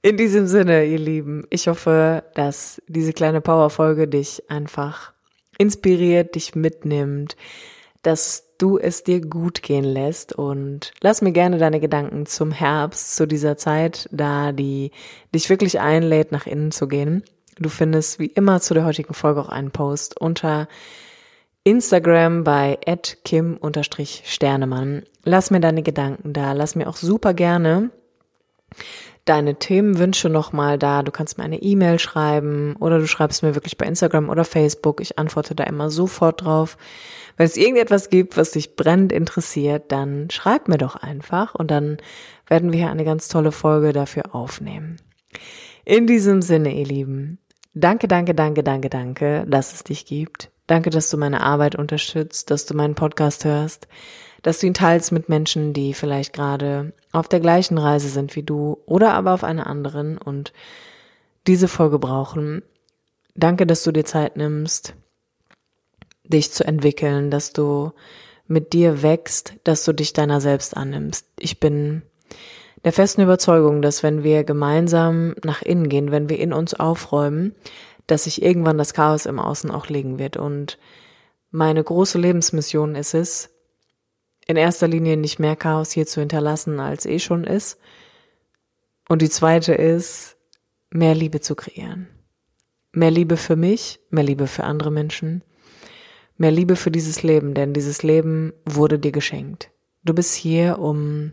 In 0.00 0.16
diesem 0.16 0.46
Sinne, 0.46 0.84
ihr 0.84 0.98
Lieben, 0.98 1.44
ich 1.50 1.66
hoffe, 1.66 2.22
dass 2.34 2.80
diese 2.86 3.12
kleine 3.12 3.40
Powerfolge 3.40 4.06
dich 4.06 4.48
einfach 4.48 5.12
inspiriert, 5.58 6.36
dich 6.36 6.54
mitnimmt, 6.54 7.36
dass 8.02 8.44
du 8.58 8.78
es 8.78 9.02
dir 9.02 9.20
gut 9.20 9.62
gehen 9.62 9.84
lässt 9.84 10.32
und 10.32 10.92
lass 11.00 11.20
mir 11.20 11.32
gerne 11.32 11.58
deine 11.58 11.80
Gedanken 11.80 12.26
zum 12.26 12.52
Herbst, 12.52 13.16
zu 13.16 13.26
dieser 13.26 13.56
Zeit, 13.56 14.08
da 14.12 14.52
die 14.52 14.92
dich 15.34 15.50
wirklich 15.50 15.80
einlädt, 15.80 16.30
nach 16.30 16.46
innen 16.46 16.70
zu 16.70 16.86
gehen. 16.86 17.24
Du 17.58 17.68
findest 17.68 18.20
wie 18.20 18.26
immer 18.26 18.60
zu 18.60 18.74
der 18.74 18.84
heutigen 18.84 19.14
Folge 19.14 19.40
auch 19.40 19.48
einen 19.48 19.72
Post 19.72 20.16
unter 20.20 20.68
Instagram 21.68 22.44
bei 22.44 22.78
kim-sternemann. 23.24 25.02
Lass 25.24 25.50
mir 25.50 25.60
deine 25.60 25.82
Gedanken 25.82 26.32
da. 26.32 26.52
Lass 26.52 26.74
mir 26.74 26.88
auch 26.88 26.96
super 26.96 27.34
gerne 27.34 27.90
deine 29.28 29.56
Themenwünsche 29.56 30.28
nochmal 30.28 30.78
da. 30.78 31.02
Du 31.02 31.12
kannst 31.12 31.38
mir 31.38 31.44
eine 31.44 31.60
E-Mail 31.60 31.98
schreiben 31.98 32.76
oder 32.76 32.98
du 32.98 33.06
schreibst 33.06 33.42
mir 33.42 33.54
wirklich 33.54 33.76
bei 33.76 33.86
Instagram 33.86 34.30
oder 34.30 34.44
Facebook. 34.44 35.00
Ich 35.00 35.18
antworte 35.18 35.54
da 35.54 35.64
immer 35.64 35.90
sofort 35.90 36.42
drauf. 36.44 36.76
Wenn 37.36 37.46
es 37.46 37.56
irgendetwas 37.56 38.10
gibt, 38.10 38.36
was 38.36 38.52
dich 38.52 38.74
brennend 38.74 39.12
interessiert, 39.12 39.92
dann 39.92 40.30
schreib 40.30 40.68
mir 40.68 40.78
doch 40.78 40.96
einfach 40.96 41.54
und 41.54 41.70
dann 41.70 41.98
werden 42.46 42.72
wir 42.72 42.80
hier 42.80 42.90
eine 42.90 43.04
ganz 43.04 43.28
tolle 43.28 43.52
Folge 43.52 43.92
dafür 43.92 44.34
aufnehmen. 44.34 44.96
In 45.84 46.06
diesem 46.06 46.42
Sinne, 46.42 46.74
ihr 46.74 46.86
Lieben, 46.86 47.38
danke, 47.74 48.08
danke, 48.08 48.34
danke, 48.34 48.62
danke, 48.62 48.88
danke, 48.88 49.44
dass 49.46 49.74
es 49.74 49.84
dich 49.84 50.06
gibt. 50.06 50.50
Danke, 50.68 50.90
dass 50.90 51.08
du 51.08 51.16
meine 51.16 51.40
Arbeit 51.40 51.76
unterstützt, 51.76 52.50
dass 52.50 52.66
du 52.66 52.74
meinen 52.74 52.94
Podcast 52.94 53.46
hörst, 53.46 53.88
dass 54.42 54.60
du 54.60 54.66
ihn 54.66 54.74
teilst 54.74 55.12
mit 55.12 55.28
Menschen, 55.28 55.72
die 55.72 55.94
vielleicht 55.94 56.34
gerade 56.34 56.92
auf 57.10 57.26
der 57.26 57.40
gleichen 57.40 57.78
Reise 57.78 58.08
sind 58.08 58.36
wie 58.36 58.42
du 58.42 58.78
oder 58.84 59.14
aber 59.14 59.32
auf 59.32 59.44
einer 59.44 59.66
anderen 59.66 60.18
und 60.18 60.52
diese 61.46 61.68
Folge 61.68 61.98
brauchen. 61.98 62.62
Danke, 63.34 63.66
dass 63.66 63.82
du 63.82 63.92
dir 63.92 64.04
Zeit 64.04 64.36
nimmst, 64.36 64.94
dich 66.24 66.52
zu 66.52 66.64
entwickeln, 66.64 67.30
dass 67.30 67.54
du 67.54 67.92
mit 68.46 68.74
dir 68.74 69.02
wächst, 69.02 69.54
dass 69.64 69.84
du 69.84 69.94
dich 69.94 70.12
deiner 70.12 70.42
selbst 70.42 70.76
annimmst. 70.76 71.26
Ich 71.38 71.60
bin 71.60 72.02
der 72.84 72.92
festen 72.92 73.22
Überzeugung, 73.22 73.80
dass 73.80 74.02
wenn 74.02 74.22
wir 74.22 74.44
gemeinsam 74.44 75.34
nach 75.42 75.62
innen 75.62 75.88
gehen, 75.88 76.10
wenn 76.10 76.28
wir 76.28 76.38
in 76.38 76.52
uns 76.52 76.74
aufräumen, 76.74 77.54
dass 78.08 78.24
sich 78.24 78.42
irgendwann 78.42 78.78
das 78.78 78.94
Chaos 78.94 79.26
im 79.26 79.38
Außen 79.38 79.70
auch 79.70 79.88
legen 79.88 80.18
wird. 80.18 80.36
Und 80.36 80.78
meine 81.50 81.84
große 81.84 82.18
Lebensmission 82.18 82.96
ist 82.96 83.14
es, 83.14 83.50
in 84.46 84.56
erster 84.56 84.88
Linie 84.88 85.16
nicht 85.16 85.38
mehr 85.38 85.56
Chaos 85.56 85.92
hier 85.92 86.06
zu 86.06 86.20
hinterlassen, 86.20 86.80
als 86.80 87.06
eh 87.06 87.18
schon 87.18 87.44
ist. 87.44 87.78
Und 89.08 89.22
die 89.22 89.30
zweite 89.30 89.74
ist, 89.74 90.36
mehr 90.90 91.14
Liebe 91.14 91.40
zu 91.40 91.54
kreieren. 91.54 92.08
Mehr 92.92 93.10
Liebe 93.10 93.36
für 93.36 93.56
mich, 93.56 94.00
mehr 94.10 94.24
Liebe 94.24 94.46
für 94.46 94.64
andere 94.64 94.90
Menschen, 94.90 95.44
mehr 96.38 96.50
Liebe 96.50 96.76
für 96.76 96.90
dieses 96.90 97.22
Leben, 97.22 97.52
denn 97.52 97.74
dieses 97.74 98.02
Leben 98.02 98.54
wurde 98.64 98.98
dir 98.98 99.12
geschenkt. 99.12 99.70
Du 100.02 100.14
bist 100.14 100.34
hier, 100.34 100.78
um 100.78 101.32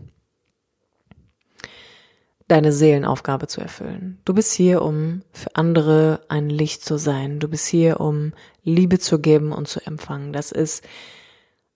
deine 2.48 2.72
Seelenaufgabe 2.72 3.48
zu 3.48 3.62
erfüllen. 3.62 4.20
Du 4.24 4.34
bist 4.34 4.54
hier, 4.54 4.82
um 4.84 5.22
für 5.32 5.56
andere 5.56 6.22
ein 6.30 6.50
Licht 6.50 6.86
zu 6.86 6.98
sein. 6.98 7.40
Du 7.40 7.48
bist 7.48 7.66
hier, 7.66 8.00
um 8.00 8.34
Liebe 8.64 9.00
zu 9.00 9.20
geben 9.20 9.52
und 9.52 9.68
zu 9.68 9.86
empfangen. 9.86 10.32
Das 10.32 10.52
ist 10.52 10.84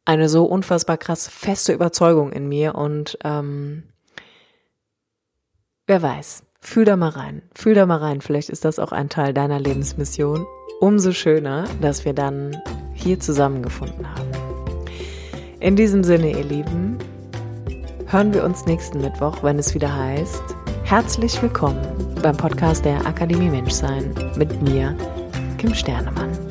eine 0.05 0.29
so 0.29 0.45
unfassbar 0.45 0.97
krass 0.97 1.27
feste 1.27 1.73
Überzeugung 1.73 2.31
in 2.31 2.47
mir 2.47 2.75
und 2.75 3.17
ähm, 3.23 3.83
wer 5.87 6.01
weiß, 6.01 6.43
fühl 6.59 6.85
da 6.85 6.95
mal 6.95 7.09
rein, 7.09 7.41
fühl 7.53 7.73
da 7.73 7.85
mal 7.85 7.97
rein. 7.97 8.21
Vielleicht 8.21 8.49
ist 8.49 8.65
das 8.65 8.79
auch 8.79 8.91
ein 8.91 9.09
Teil 9.09 9.33
deiner 9.33 9.59
Lebensmission. 9.59 10.45
Umso 10.79 11.11
schöner, 11.11 11.65
dass 11.81 12.05
wir 12.05 12.13
dann 12.13 12.57
hier 12.93 13.19
zusammengefunden 13.19 14.09
haben. 14.09 14.31
In 15.59 15.75
diesem 15.75 16.03
Sinne, 16.03 16.31
ihr 16.31 16.43
Lieben, 16.43 16.97
hören 18.11 18.33
wir 18.33 18.43
uns 18.43 18.65
nächsten 18.65 19.01
Mittwoch, 19.01 19.43
wenn 19.43 19.59
es 19.59 19.75
wieder 19.75 19.95
heißt, 19.95 20.41
herzlich 20.83 21.39
willkommen 21.43 21.79
beim 22.23 22.35
Podcast 22.35 22.83
der 22.83 23.05
Akademie 23.05 23.49
Menschsein 23.49 24.15
mit 24.35 24.61
mir, 24.63 24.95
Kim 25.59 25.75
Sternemann. 25.75 26.48